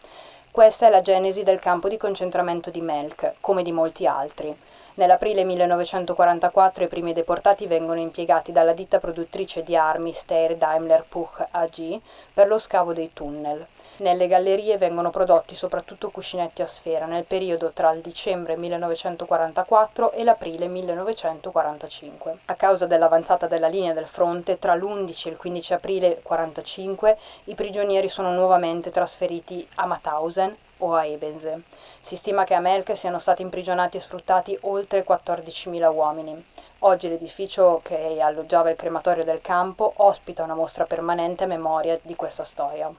Questa 0.53 0.87
è 0.87 0.89
la 0.89 1.01
genesi 1.01 1.43
del 1.43 1.59
campo 1.59 1.89
di 1.89 1.97
concentramento 1.97 2.71
di 2.71 2.81
Melk, 2.81 3.33
come 3.41 3.65
di 3.65 3.73
molti 3.73 4.07
altri. 4.07 4.57
Nell'aprile 4.97 5.43
1944 5.43 6.85
i 6.85 6.89
primi 6.89 7.13
deportati 7.13 7.67
vengono 7.67 7.99
impiegati 7.99 8.53
dalla 8.53 8.73
ditta 8.73 9.01
produttrice 9.01 9.65
di 9.65 9.75
armi 9.75 10.13
Steyr 10.13 10.55
Daimler 10.55 11.05
Puch 11.09 11.45
AG 11.51 12.01
per 12.33 12.47
lo 12.47 12.59
scavo 12.59 12.93
dei 12.93 13.11
tunnel. 13.13 13.67
Nelle 13.97 14.29
gallerie 14.29 14.79
vengono 14.79 15.11
prodotti 15.11 15.57
soprattutto 15.57 16.11
cuscinetti 16.11 16.63
a 16.63 16.69
sfera 16.69 17.07
nel 17.07 17.25
periodo 17.25 17.73
tra 17.73 17.91
il 17.91 18.03
dicembre 18.03 18.57
1944 18.57 20.13
e 20.13 20.23
l'aprile 20.23 20.69
1945. 20.69 22.39
A 22.45 22.55
causa 22.55 22.87
dell'avanzata 22.87 23.49
della 23.49 23.67
linea 23.67 23.95
del 23.95 24.07
fronte, 24.07 24.61
tra 24.61 24.77
l'11 24.77 25.27
e 25.27 25.31
il 25.31 25.37
15 25.37 25.73
aprile 25.73 26.07
1945 26.07 27.19
i 27.45 27.55
prigionieri 27.57 28.09
sono 28.09 28.33
nuovamente 28.33 28.91
trasferiti 28.91 29.67
a 29.75 29.87
Mauthausen 29.87 30.57
o 30.85 30.95
a 30.95 31.07
Ebense. 31.07 31.63
Si 32.01 32.17
stima 32.17 32.45
che 32.45 32.55
a 32.55 32.61
Melk 32.61 32.97
siano 32.97 33.19
stati 33.19 33.43
imprigionati 33.43 33.97
e 33.97 34.01
sfruttati 34.01 34.57
oltre 34.63 35.05
14.000 35.05 35.93
uomini. 35.93 36.45
Oggi 36.81 37.09
l'edificio 37.09 37.81
che 37.83 38.21
alloggiava 38.21 38.71
il 38.71 38.77
crematorio 38.77 39.25
del 39.25 39.41
campo 39.41 39.93
ospita 39.97 40.43
una 40.43 40.55
mostra 40.55 40.85
permanente 40.85 41.45
a 41.45 41.47
memoria 41.47 41.99
di 42.03 42.15
questa 42.15 42.45
storia. 42.45 42.93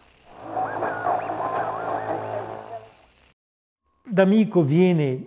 D'Amico 4.08 4.64
viene 4.64 5.26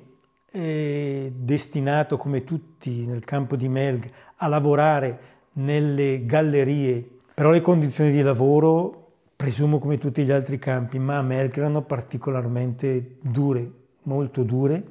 eh, 0.50 1.30
destinato, 1.34 2.16
come 2.16 2.44
tutti 2.44 3.06
nel 3.06 3.24
campo 3.24 3.54
di 3.54 3.68
Melg, 3.68 4.10
a 4.36 4.48
lavorare 4.48 5.36
nelle 5.52 6.24
gallerie, 6.24 7.06
però 7.34 7.50
le 7.50 7.60
condizioni 7.60 8.10
di 8.10 8.22
lavoro, 8.22 9.07
presumo 9.38 9.78
come 9.78 9.98
tutti 9.98 10.24
gli 10.24 10.32
altri 10.32 10.58
campi, 10.58 10.98
ma 10.98 11.18
a 11.18 11.22
Melg 11.22 11.56
erano 11.56 11.82
particolarmente 11.82 13.18
dure, 13.20 13.70
molto 14.02 14.42
dure, 14.42 14.82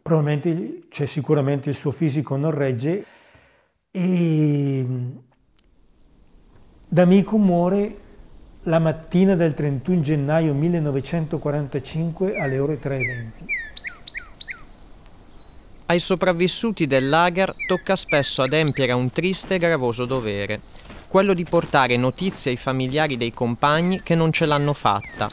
probabilmente, 0.00 0.84
cioè 0.88 1.08
sicuramente 1.08 1.68
il 1.68 1.74
suo 1.74 1.90
fisico 1.90 2.36
non 2.36 2.52
regge. 2.52 3.04
E 3.90 4.86
D'Amico 6.86 7.36
muore 7.38 7.96
la 8.62 8.78
mattina 8.78 9.34
del 9.34 9.52
31 9.52 10.00
gennaio 10.00 10.54
1945 10.54 12.38
alle 12.38 12.58
ore 12.60 12.78
3.20. 12.78 13.28
Ai 15.86 15.98
sopravvissuti 15.98 16.86
del 16.86 17.08
lager 17.08 17.52
tocca 17.66 17.96
spesso 17.96 18.42
adempiere 18.42 18.92
a 18.92 18.96
un 18.96 19.10
triste 19.10 19.56
e 19.56 19.58
gravoso 19.58 20.04
dovere, 20.04 20.60
quello 21.14 21.32
di 21.32 21.44
portare 21.44 21.96
notizie 21.96 22.50
ai 22.50 22.56
familiari 22.56 23.16
dei 23.16 23.32
compagni 23.32 24.00
che 24.02 24.16
non 24.16 24.32
ce 24.32 24.46
l'hanno 24.46 24.72
fatta. 24.72 25.30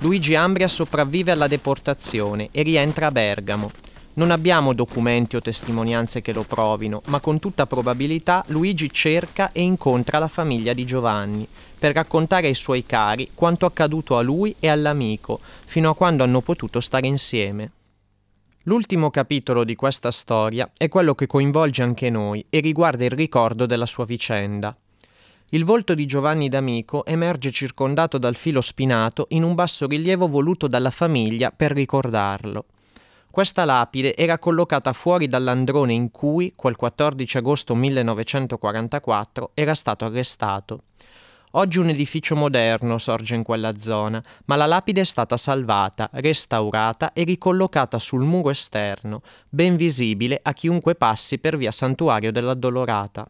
Luigi 0.00 0.34
Ambria 0.34 0.68
sopravvive 0.68 1.30
alla 1.30 1.46
deportazione 1.46 2.50
e 2.52 2.60
rientra 2.60 3.06
a 3.06 3.10
Bergamo. 3.10 3.70
Non 4.16 4.30
abbiamo 4.30 4.74
documenti 4.74 5.36
o 5.36 5.40
testimonianze 5.40 6.20
che 6.20 6.34
lo 6.34 6.42
provino, 6.42 7.00
ma 7.06 7.20
con 7.20 7.38
tutta 7.38 7.64
probabilità 7.64 8.44
Luigi 8.48 8.90
cerca 8.92 9.50
e 9.52 9.62
incontra 9.62 10.18
la 10.18 10.28
famiglia 10.28 10.74
di 10.74 10.84
Giovanni 10.84 11.48
per 11.78 11.94
raccontare 11.94 12.48
ai 12.48 12.54
suoi 12.54 12.84
cari 12.84 13.30
quanto 13.34 13.64
accaduto 13.64 14.18
a 14.18 14.20
lui 14.20 14.54
e 14.60 14.68
all'amico, 14.68 15.40
fino 15.64 15.88
a 15.88 15.94
quando 15.94 16.22
hanno 16.22 16.42
potuto 16.42 16.80
stare 16.80 17.06
insieme. 17.06 17.70
L'ultimo 18.64 19.08
capitolo 19.08 19.64
di 19.64 19.74
questa 19.74 20.10
storia 20.10 20.70
è 20.76 20.90
quello 20.90 21.14
che 21.14 21.26
coinvolge 21.26 21.82
anche 21.82 22.10
noi 22.10 22.44
e 22.50 22.60
riguarda 22.60 23.06
il 23.06 23.10
ricordo 23.10 23.64
della 23.64 23.86
sua 23.86 24.04
vicenda. 24.04 24.76
Il 25.54 25.64
volto 25.64 25.94
di 25.94 26.04
Giovanni 26.04 26.48
D'Amico 26.48 27.06
emerge 27.06 27.52
circondato 27.52 28.18
dal 28.18 28.34
filo 28.34 28.60
spinato 28.60 29.26
in 29.28 29.44
un 29.44 29.54
basso 29.54 29.86
rilievo 29.86 30.26
voluto 30.26 30.66
dalla 30.66 30.90
famiglia 30.90 31.52
per 31.52 31.70
ricordarlo. 31.70 32.64
Questa 33.30 33.64
lapide 33.64 34.16
era 34.16 34.40
collocata 34.40 34.92
fuori 34.92 35.28
dall'androne 35.28 35.92
in 35.92 36.10
cui, 36.10 36.54
quel 36.56 36.74
14 36.74 37.36
agosto 37.36 37.76
1944, 37.76 39.52
era 39.54 39.74
stato 39.74 40.04
arrestato. 40.04 40.80
Oggi 41.52 41.78
un 41.78 41.88
edificio 41.88 42.34
moderno 42.34 42.98
sorge 42.98 43.36
in 43.36 43.44
quella 43.44 43.78
zona, 43.78 44.20
ma 44.46 44.56
la 44.56 44.66
lapide 44.66 45.02
è 45.02 45.04
stata 45.04 45.36
salvata, 45.36 46.10
restaurata 46.14 47.12
e 47.12 47.22
ricollocata 47.22 48.00
sul 48.00 48.24
muro 48.24 48.50
esterno, 48.50 49.22
ben 49.48 49.76
visibile 49.76 50.40
a 50.42 50.52
chiunque 50.52 50.96
passi 50.96 51.38
per 51.38 51.56
via 51.56 51.70
Santuario 51.70 52.32
dell'Addolorata. 52.32 53.28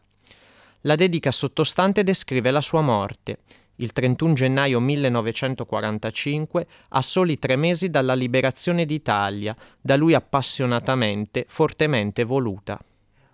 La 0.87 0.97
dedica 0.97 1.31
sottostante 1.31 2.03
descrive 2.03 2.51
la 2.51 2.61
sua 2.61 2.83
morte, 2.83 3.39
il 3.77 3.93
31 3.93 4.35
gennaio 4.35 4.81
1945, 4.81 6.67
a 6.91 7.01
soli 7.01 7.39
tre 7.39 7.57
mesi 7.57 7.89
dalla 7.89 8.15
liberazione 8.15 8.85
d'Italia, 8.85 9.57
da 9.81 9.97
lui 9.97 10.13
appassionatamente, 10.13 11.47
fortemente 11.49 12.25
voluta. 12.25 12.79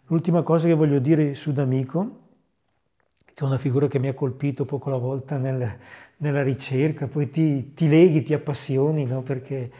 L'ultima 0.07 0.43
cosa 0.43 0.69
che 0.69 0.75
voglio 0.75 1.01
dire 1.01 1.35
su 1.35 1.53
D'Amico 1.53 2.19
che 3.41 3.47
è 3.47 3.49
una 3.49 3.59
figura 3.59 3.89
che 3.89 3.99
mi 3.99 4.09
ha 4.09 4.15
colpito 4.15 4.67
poco 4.67 4.91
alla 4.91 4.99
volta 4.99 5.39
nel, 5.39 5.79
nella 6.19 6.43
ricerca, 6.43 7.07
poi 7.09 7.31
ti, 7.31 7.73
ti, 7.73 7.89
leghi, 7.89 8.23
ti 8.23 8.35
appassioni, 8.35 9.07
no? 9.07 9.23
perché, 9.23 9.71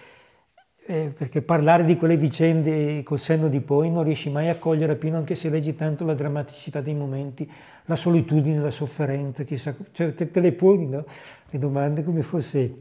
eh, 0.91 1.13
perché, 1.17 1.41
parlare 1.41 1.85
di 1.85 1.97
quelle 1.97 2.17
vicende 2.17 3.05
col 3.05 3.21
senno 3.21 3.49
di 3.49 3.61
poi 3.61 3.89
non 3.91 4.03
riesci 4.03 4.29
mai 4.29 4.49
a 4.49 4.59
cogliere 4.59 4.95
appieno, 4.95 5.19
anche 5.19 5.37
se 5.37 5.49
leggi 5.49 5.77
tanto 5.77 6.05
la 6.05 6.15
drammaticità 6.15 6.81
dei 6.81 6.95
momenti, 6.95 7.49
la 7.85 7.95
solitudine, 7.95 8.59
la 8.59 8.73
sofferenza, 8.73 9.45
chissà, 9.45 9.73
cioè 9.93 10.13
te, 10.17 10.33
te 10.33 10.41
le 10.41 10.51
poni 10.51 10.87
no? 10.87 11.05
le 11.49 11.59
domande 11.61 12.03
come 12.03 12.23
fosse, 12.23 12.75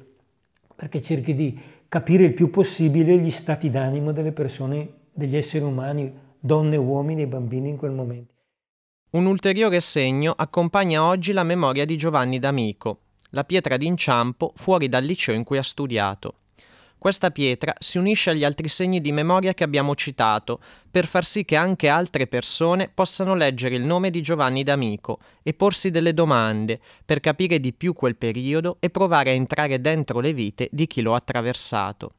perché 0.75 1.03
cerchi 1.03 1.35
di 1.35 1.55
capire 1.87 2.23
il 2.23 2.33
più 2.33 2.49
possibile 2.49 3.15
gli 3.15 3.29
stati 3.29 3.69
d'animo 3.69 4.11
delle 4.11 4.31
persone, 4.31 4.89
degli 5.13 5.37
esseri 5.37 5.63
umani, 5.63 6.11
donne, 6.39 6.77
uomini 6.77 7.21
e 7.21 7.27
bambini 7.27 7.69
in 7.69 7.77
quel 7.77 7.91
momento. 7.91 8.33
Un 9.11 9.27
ulteriore 9.27 9.79
segno 9.79 10.33
accompagna 10.35 11.03
oggi 11.03 11.31
la 11.31 11.43
memoria 11.43 11.85
di 11.85 11.95
Giovanni 11.95 12.39
D'Amico, 12.39 13.01
la 13.31 13.43
pietra 13.43 13.77
d'inciampo 13.77 14.53
fuori 14.55 14.89
dal 14.89 15.03
liceo 15.03 15.35
in 15.35 15.43
cui 15.43 15.59
ha 15.59 15.63
studiato. 15.63 16.38
Questa 16.99 17.31
pietra 17.31 17.73
si 17.79 17.97
unisce 17.97 18.31
agli 18.31 18.43
altri 18.43 18.67
segni 18.67 18.99
di 18.99 19.13
memoria 19.13 19.53
che 19.53 19.63
abbiamo 19.63 19.95
citato 19.95 20.59
per 20.91 21.05
far 21.05 21.23
sì 21.23 21.45
che 21.45 21.55
anche 21.55 21.87
altre 21.87 22.27
persone 22.27 22.91
possano 22.93 23.35
leggere 23.35 23.75
il 23.75 23.83
nome 23.83 24.09
di 24.09 24.21
Giovanni 24.21 24.63
D'Amico 24.63 25.19
e 25.41 25.53
porsi 25.53 25.91
delle 25.91 26.13
domande 26.13 26.81
per 27.05 27.21
capire 27.21 27.61
di 27.61 27.71
più 27.71 27.93
quel 27.93 28.17
periodo 28.17 28.75
e 28.81 28.89
provare 28.89 29.29
a 29.29 29.33
entrare 29.33 29.79
dentro 29.79 30.19
le 30.19 30.33
vite 30.33 30.67
di 30.73 30.87
chi 30.87 30.99
lo 30.99 31.13
ha 31.13 31.17
attraversato. 31.17 32.15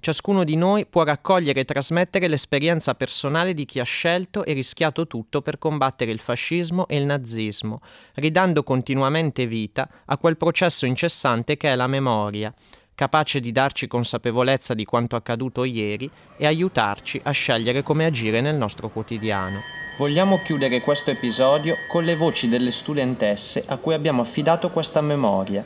Ciascuno 0.00 0.44
di 0.44 0.56
noi 0.56 0.86
può 0.86 1.02
raccogliere 1.02 1.60
e 1.60 1.64
trasmettere 1.64 2.28
l'esperienza 2.28 2.94
personale 2.94 3.52
di 3.52 3.66
chi 3.66 3.80
ha 3.80 3.84
scelto 3.84 4.46
e 4.46 4.54
rischiato 4.54 5.06
tutto 5.06 5.42
per 5.42 5.58
combattere 5.58 6.10
il 6.10 6.20
fascismo 6.20 6.86
e 6.88 6.96
il 6.96 7.04
nazismo, 7.04 7.80
ridando 8.14 8.62
continuamente 8.62 9.46
vita 9.46 9.86
a 10.06 10.16
quel 10.16 10.38
processo 10.38 10.86
incessante 10.86 11.58
che 11.58 11.70
è 11.70 11.74
la 11.74 11.86
memoria, 11.86 12.54
capace 12.96 13.40
di 13.40 13.52
darci 13.52 13.86
consapevolezza 13.86 14.72
di 14.72 14.86
quanto 14.86 15.16
accaduto 15.16 15.64
ieri 15.64 16.10
e 16.38 16.46
aiutarci 16.46 17.20
a 17.22 17.30
scegliere 17.30 17.82
come 17.82 18.06
agire 18.06 18.40
nel 18.40 18.56
nostro 18.56 18.88
quotidiano. 18.88 19.58
Vogliamo 19.98 20.38
chiudere 20.38 20.80
questo 20.80 21.10
episodio 21.10 21.76
con 21.88 22.04
le 22.04 22.16
voci 22.16 22.48
delle 22.48 22.70
studentesse 22.70 23.64
a 23.66 23.76
cui 23.76 23.92
abbiamo 23.92 24.22
affidato 24.22 24.70
questa 24.70 25.02
memoria. 25.02 25.64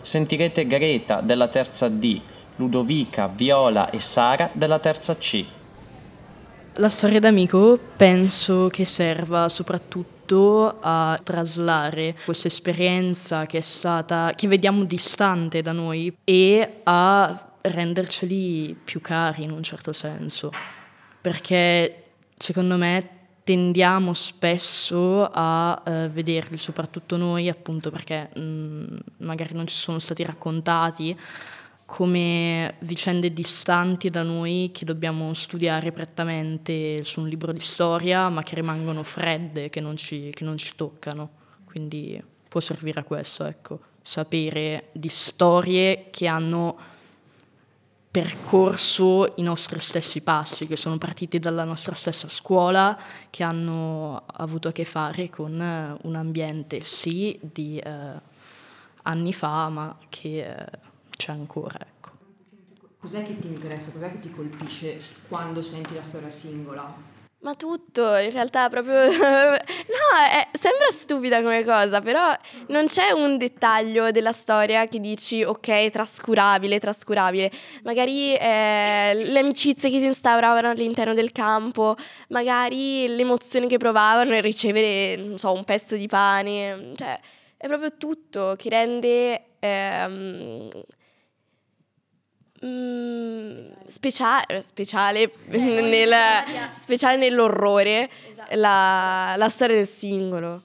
Sentirete 0.00 0.66
Greta 0.66 1.20
della 1.20 1.46
terza 1.46 1.88
D, 1.88 2.20
Ludovica, 2.56 3.28
Viola 3.28 3.88
e 3.88 4.00
Sara 4.00 4.50
della 4.52 4.80
terza 4.80 5.16
C. 5.16 5.44
La 6.74 6.88
storia 6.88 7.20
d'amico 7.20 7.78
penso 7.96 8.66
che 8.68 8.84
serva 8.84 9.48
soprattutto 9.48 10.21
a 10.80 11.20
traslare 11.22 12.16
questa 12.24 12.48
esperienza 12.48 13.44
che 13.46 13.58
è 13.58 13.62
stata, 13.62 14.32
che 14.34 14.48
vediamo 14.48 14.84
distante 14.84 15.60
da 15.60 15.72
noi 15.72 16.14
e 16.24 16.80
a 16.84 17.52
renderceli 17.60 18.74
più 18.82 19.00
cari 19.00 19.44
in 19.44 19.50
un 19.50 19.62
certo 19.62 19.92
senso. 19.92 20.50
Perché 21.20 22.04
secondo 22.36 22.76
me 22.76 23.08
tendiamo 23.44 24.12
spesso 24.12 25.28
a 25.32 25.82
eh, 25.84 26.08
vederli, 26.08 26.56
soprattutto 26.56 27.16
noi, 27.16 27.48
appunto 27.48 27.90
perché 27.90 28.30
mh, 28.34 28.40
mm, 28.40 28.96
magari 29.18 29.54
non 29.54 29.66
ci 29.66 29.76
sono 29.76 29.98
stati 29.98 30.24
raccontati 30.24 31.16
come 31.92 32.76
vicende 32.78 33.34
distanti 33.34 34.08
da 34.08 34.22
noi 34.22 34.70
che 34.72 34.86
dobbiamo 34.86 35.34
studiare 35.34 35.92
prettamente 35.92 37.04
su 37.04 37.20
un 37.20 37.28
libro 37.28 37.52
di 37.52 37.60
storia, 37.60 38.30
ma 38.30 38.42
che 38.42 38.54
rimangono 38.54 39.02
fredde, 39.02 39.68
che 39.68 39.82
non 39.82 39.98
ci, 39.98 40.30
che 40.30 40.42
non 40.42 40.56
ci 40.56 40.72
toccano. 40.74 41.28
Quindi 41.66 42.18
può 42.48 42.60
servire 42.60 43.00
a 43.00 43.02
questo, 43.02 43.44
ecco, 43.44 43.80
sapere 44.00 44.88
di 44.92 45.08
storie 45.08 46.06
che 46.08 46.26
hanno 46.28 46.78
percorso 48.10 49.34
i 49.36 49.42
nostri 49.42 49.78
stessi 49.78 50.22
passi, 50.22 50.64
che 50.66 50.76
sono 50.76 50.96
partiti 50.96 51.38
dalla 51.38 51.64
nostra 51.64 51.94
stessa 51.94 52.26
scuola, 52.26 52.98
che 53.28 53.42
hanno 53.42 54.24
avuto 54.28 54.68
a 54.68 54.72
che 54.72 54.86
fare 54.86 55.28
con 55.28 55.52
un 56.02 56.14
ambiente 56.14 56.80
sì 56.80 57.38
di 57.42 57.76
eh, 57.76 58.12
anni 59.02 59.32
fa, 59.34 59.68
ma 59.68 59.94
che... 60.08 60.46
Eh, 60.46 60.90
c'è 61.22 61.30
ancora. 61.30 61.78
Ecco. 61.78 62.10
Cos'è 62.98 63.24
che 63.24 63.38
ti 63.38 63.46
interessa, 63.46 63.92
cos'è 63.92 64.10
che 64.10 64.18
ti 64.18 64.30
colpisce 64.30 64.98
quando 65.28 65.62
senti 65.62 65.94
la 65.94 66.02
storia 66.02 66.30
singola? 66.30 67.10
Ma 67.40 67.54
tutto, 67.54 68.16
in 68.16 68.30
realtà 68.30 68.68
proprio... 68.68 68.94
no, 69.10 69.10
è, 69.10 70.48
sembra 70.52 70.88
stupida 70.90 71.42
come 71.42 71.64
cosa, 71.64 72.00
però 72.00 72.32
non 72.68 72.86
c'è 72.86 73.10
un 73.10 73.36
dettaglio 73.36 74.10
della 74.10 74.32
storia 74.32 74.86
che 74.86 74.98
dici 75.00 75.42
ok, 75.44 75.90
trascurabile, 75.90 76.80
trascurabile. 76.80 77.50
Magari 77.82 78.34
eh, 78.34 79.12
le 79.14 79.38
amicizie 79.38 79.90
che 79.90 79.98
si 79.98 80.06
instauravano 80.06 80.70
all'interno 80.70 81.14
del 81.14 81.32
campo, 81.32 81.96
magari 82.28 83.08
l'emozione 83.08 83.66
che 83.66 83.76
provavano 83.76 84.30
nel 84.30 84.42
ricevere, 84.42 85.16
non 85.16 85.38
so, 85.38 85.52
un 85.52 85.64
pezzo 85.64 85.96
di 85.96 86.06
pane. 86.06 86.92
Cioè, 86.96 87.20
è 87.56 87.66
proprio 87.68 87.96
tutto 87.96 88.54
che 88.56 88.68
rende... 88.68 89.44
Ehm, 89.60 90.68
Mm, 92.64 93.64
speciale, 93.86 94.62
speciale, 94.62 95.32
eh, 95.48 95.58
nel, 95.82 96.14
speciale 96.74 97.16
nell'orrore 97.16 98.08
esatto. 98.30 98.54
la, 98.54 99.34
la, 99.36 99.48
storia 99.48 99.76
del 99.76 99.86
singolo. 99.86 100.62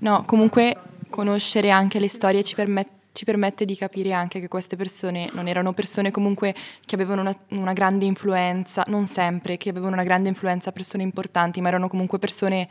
No, 0.00 0.24
comunque 0.24 0.76
conoscere 1.10 1.70
anche 1.70 1.98
le 1.98 2.08
storie 2.08 2.44
ci 2.44 2.54
permette 2.54 3.00
ci 3.12 3.24
permette 3.24 3.66
di 3.66 3.76
capire 3.76 4.12
anche 4.12 4.40
che 4.40 4.48
queste 4.48 4.74
persone 4.74 5.28
non 5.32 5.46
erano 5.46 5.74
persone 5.74 6.10
comunque 6.10 6.54
che 6.84 6.94
avevano 6.94 7.20
una, 7.20 7.36
una, 7.50 7.74
grande 7.74 8.06
influenza, 8.06 8.84
non 8.88 9.06
sempre, 9.06 9.58
che 9.58 9.68
avevano 9.68 9.92
una 9.92 10.02
grande 10.02 10.30
influenza, 10.30 10.72
persone 10.72 11.02
importanti, 11.02 11.60
ma 11.60 11.68
erano 11.68 11.88
comunque 11.88 12.18
persone 12.18 12.66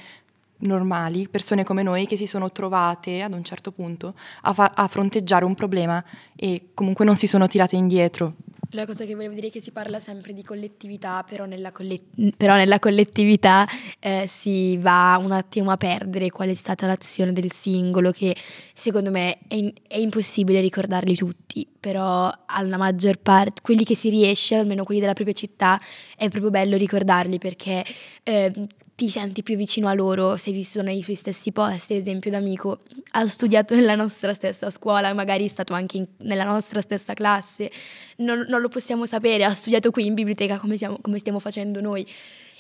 normali, 0.62 1.28
persone 1.30 1.64
come 1.64 1.84
noi 1.84 2.06
che 2.06 2.18
si 2.18 2.26
sono 2.26 2.52
trovate 2.52 3.22
ad 3.22 3.34
un 3.34 3.44
certo 3.44 3.72
punto 3.72 4.14
a, 4.42 4.54
fa- 4.54 4.72
a 4.74 4.88
fronteggiare 4.88 5.46
un 5.46 5.56
problema 5.56 6.04
e 6.36 6.70
comunque 6.74 7.06
non 7.06 7.16
si 7.16 7.28
sono 7.28 7.48
tirate 7.48 7.76
indietro. 7.76 8.36
La 8.74 8.86
cosa 8.86 9.04
che 9.04 9.16
volevo 9.16 9.34
dire 9.34 9.48
è 9.48 9.52
che 9.52 9.60
si 9.60 9.72
parla 9.72 10.00
sempre 10.00 10.32
di 10.32 10.44
collettività, 10.44 11.26
però 11.28 11.44
nella, 11.44 11.74
collet- 11.74 12.38
però 12.38 12.56
nella 12.56 12.80
collettività 12.80 13.68
eh, 14.00 14.24
si 14.28 14.78
va 14.78 15.20
un 15.22 15.34
attimo 15.34 15.72
a 15.72 15.78
perdere 15.78 16.30
qual 16.30 16.48
è 16.48 16.54
stata 16.54 16.86
l'azione 16.86 17.34
del 17.34 17.52
singolo, 17.52 18.12
che 18.12 18.34
secondo 18.74 19.12
me 19.12 19.40
è, 19.50 19.56
in- 19.56 19.74
è 19.86 19.98
impossibile 19.98 20.62
ricordarli 20.62 21.18
tutti, 21.18 21.68
però 21.78 22.32
alla 22.46 22.78
maggior 22.78 23.18
parte, 23.18 23.62
quelli 23.62 23.84
che 23.84 23.96
si 23.96 24.08
riesce, 24.10 24.56
almeno 24.56 24.86
quelli 24.86 25.02
della 25.02 25.14
propria 25.14 25.36
città, 25.36 25.78
è 26.16 26.30
proprio 26.30 26.50
bello 26.50 26.78
ricordarli 26.78 27.40
perché 27.40 27.84
eh, 28.24 28.54
ti 29.02 29.10
senti 29.10 29.42
più 29.42 29.56
vicino 29.56 29.88
a 29.88 29.96
loro, 29.96 30.38
sei 30.38 30.54
visto 30.54 30.84
nei 30.84 31.02
suoi 31.02 31.16
stessi 31.16 31.52
posti, 31.52 31.96
esempio 31.96 32.30
d'amico, 32.30 32.82
ha 33.14 33.26
studiato 33.26 33.74
nella 33.74 33.96
nostra 33.96 34.32
stessa 34.36 34.70
scuola, 34.70 35.12
magari 35.16 35.46
è 35.46 35.48
stato 35.48 35.74
anche 35.74 35.98
in, 35.98 36.06
nella 36.18 36.44
nostra 36.44 36.82
stessa 36.82 37.16
classe, 37.16 37.72
non, 38.18 38.46
non, 38.48 38.62
lo 38.62 38.70
possiamo 38.70 39.08
sapere, 39.08 39.44
ha 39.44 39.54
studiato 39.54 39.90
qui 39.90 40.06
in 40.06 40.14
biblioteca 40.14 40.60
come, 40.60 40.78
siamo, 40.78 41.00
come 41.02 41.18
stiamo 41.18 41.40
facendo 41.40 41.82
noi. 41.82 42.06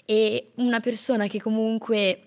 E 0.03 0.53
una 0.55 0.79
persona 0.79 1.27
che 1.27 1.39
comunque 1.39 2.21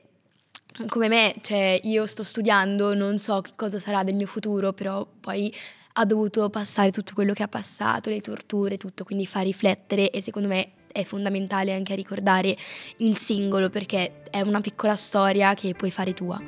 come 0.86 1.08
me, 1.08 1.34
cioè 1.40 1.80
io 1.82 2.06
sto 2.06 2.22
studiando, 2.22 2.94
non 2.94 3.18
so 3.18 3.42
cosa 3.56 3.80
sarà 3.80 4.04
del 4.04 4.14
mio 4.14 4.28
futuro, 4.28 4.72
però 4.72 5.04
poi 5.18 5.52
ha 5.94 6.04
dovuto 6.04 6.48
passare 6.50 6.92
tutto 6.92 7.14
quello 7.14 7.32
che 7.32 7.42
ha 7.42 7.48
passato, 7.48 8.10
le 8.10 8.20
torture, 8.20 8.76
tutto, 8.76 9.02
quindi 9.02 9.26
fa 9.26 9.40
riflettere 9.40 10.10
e 10.10 10.22
secondo 10.22 10.46
me 10.46 10.70
è 10.94 11.02
fondamentale 11.02 11.74
anche 11.74 11.96
ricordare 11.96 12.56
il 12.98 13.16
singolo 13.16 13.68
perché 13.68 14.22
è 14.30 14.40
una 14.42 14.60
piccola 14.60 14.94
storia 14.94 15.52
che 15.54 15.74
puoi 15.74 15.90
fare 15.90 16.14
tua. 16.14 16.40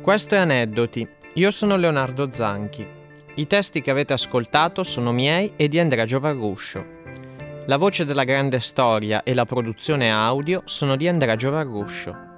Questo 0.00 0.34
è 0.34 0.38
Aneddoti. 0.38 1.06
Io 1.34 1.50
sono 1.50 1.76
Leonardo 1.76 2.32
Zanchi. 2.32 2.86
I 3.34 3.46
testi 3.46 3.82
che 3.82 3.90
avete 3.90 4.14
ascoltato 4.14 4.82
sono 4.82 5.12
miei 5.12 5.52
e 5.56 5.68
di 5.68 5.78
Andrea 5.78 6.06
Giovarruscio. 6.06 7.02
La 7.66 7.76
voce 7.76 8.06
della 8.06 8.24
grande 8.24 8.60
storia 8.60 9.22
e 9.22 9.34
la 9.34 9.44
produzione 9.44 10.10
audio 10.10 10.62
sono 10.64 10.96
di 10.96 11.06
Andrea 11.06 11.36
Giovarruscio. 11.36 12.33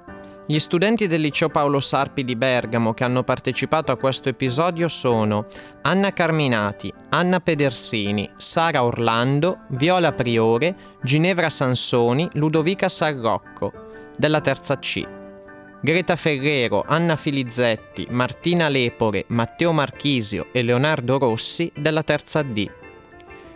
Gli 0.48 0.61
studenti 0.61 1.09
del 1.09 1.22
liceo 1.22 1.48
Paolo 1.48 1.80
Sarpi 1.80 2.22
di 2.22 2.37
Bergamo 2.37 2.94
che 2.94 3.02
hanno 3.02 3.24
partecipato 3.24 3.90
a 3.90 3.96
questo 3.96 4.28
episodio 4.28 4.87
sono 4.87 5.48
Anna 5.82 6.12
Carminati, 6.12 6.92
Anna 7.09 7.40
Pedersini, 7.40 8.30
Sara 8.37 8.85
Orlando, 8.85 9.62
Viola 9.70 10.12
Priore, 10.12 10.76
Ginevra 11.02 11.50
Sansoni, 11.50 12.28
Ludovica 12.35 12.88
Sarrocco, 12.88 13.72
della 14.16 14.40
terza 14.40 14.78
C. 14.78 15.04
Greta 15.80 16.14
Ferrero, 16.14 16.85
Anna 16.87 17.16
Filizzetti, 17.16 18.06
Martina 18.11 18.68
Lepore, 18.68 19.24
Matteo 19.28 19.72
Marchisio 19.72 20.46
e 20.52 20.62
Leonardo 20.62 21.18
Rossi, 21.18 21.72
della 21.76 22.04
terza 22.04 22.42
D. 22.42 22.70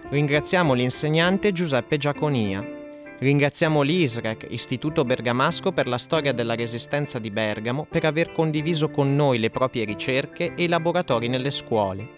Ringraziamo 0.08 0.72
l'insegnante 0.72 1.52
Giuseppe 1.52 1.98
Giaconia. 1.98 2.78
Ringraziamo 3.20 3.82
l'ISREC, 3.82 4.46
Istituto 4.48 5.04
Bergamasco 5.04 5.72
per 5.72 5.86
la 5.86 5.98
storia 5.98 6.32
della 6.32 6.54
resistenza 6.54 7.18
di 7.18 7.30
Bergamo, 7.30 7.84
per 7.84 8.06
aver 8.06 8.32
condiviso 8.32 8.88
con 8.88 9.14
noi 9.14 9.38
le 9.38 9.50
proprie 9.50 9.84
ricerche 9.84 10.54
e 10.54 10.62
i 10.62 10.68
laboratori 10.68 11.28
nelle 11.28 11.50
scuole. 11.50 12.08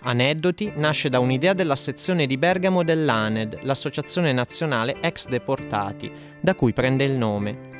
Aneddoti 0.00 0.72
nasce 0.76 1.10
da 1.10 1.18
un'idea 1.18 1.52
della 1.52 1.76
sezione 1.76 2.24
di 2.24 2.38
Bergamo 2.38 2.82
dell'ANED, 2.82 3.58
l'Associazione 3.64 4.32
Nazionale 4.32 4.96
Ex 5.02 5.28
Deportati, 5.28 6.10
da 6.40 6.54
cui 6.54 6.72
prende 6.72 7.04
il 7.04 7.12
nome. 7.12 7.70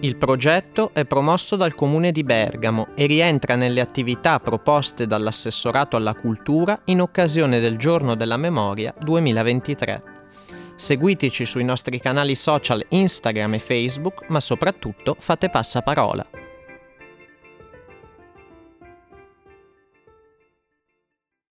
Il 0.00 0.16
progetto 0.16 0.90
è 0.92 1.06
promosso 1.06 1.54
dal 1.54 1.76
Comune 1.76 2.10
di 2.10 2.24
Bergamo 2.24 2.88
e 2.96 3.06
rientra 3.06 3.54
nelle 3.54 3.80
attività 3.80 4.40
proposte 4.40 5.06
dall'Assessorato 5.06 5.96
alla 5.96 6.14
Cultura 6.14 6.80
in 6.86 7.00
occasione 7.00 7.60
del 7.60 7.76
Giorno 7.76 8.16
della 8.16 8.36
Memoria 8.36 8.92
2023. 8.98 10.18
Seguiteci 10.80 11.44
sui 11.44 11.62
nostri 11.62 12.00
canali 12.00 12.34
social 12.34 12.82
Instagram 12.88 13.52
e 13.52 13.58
Facebook, 13.58 14.24
ma 14.30 14.40
soprattutto 14.40 15.14
fate 15.18 15.50
passaparola. 15.50 16.39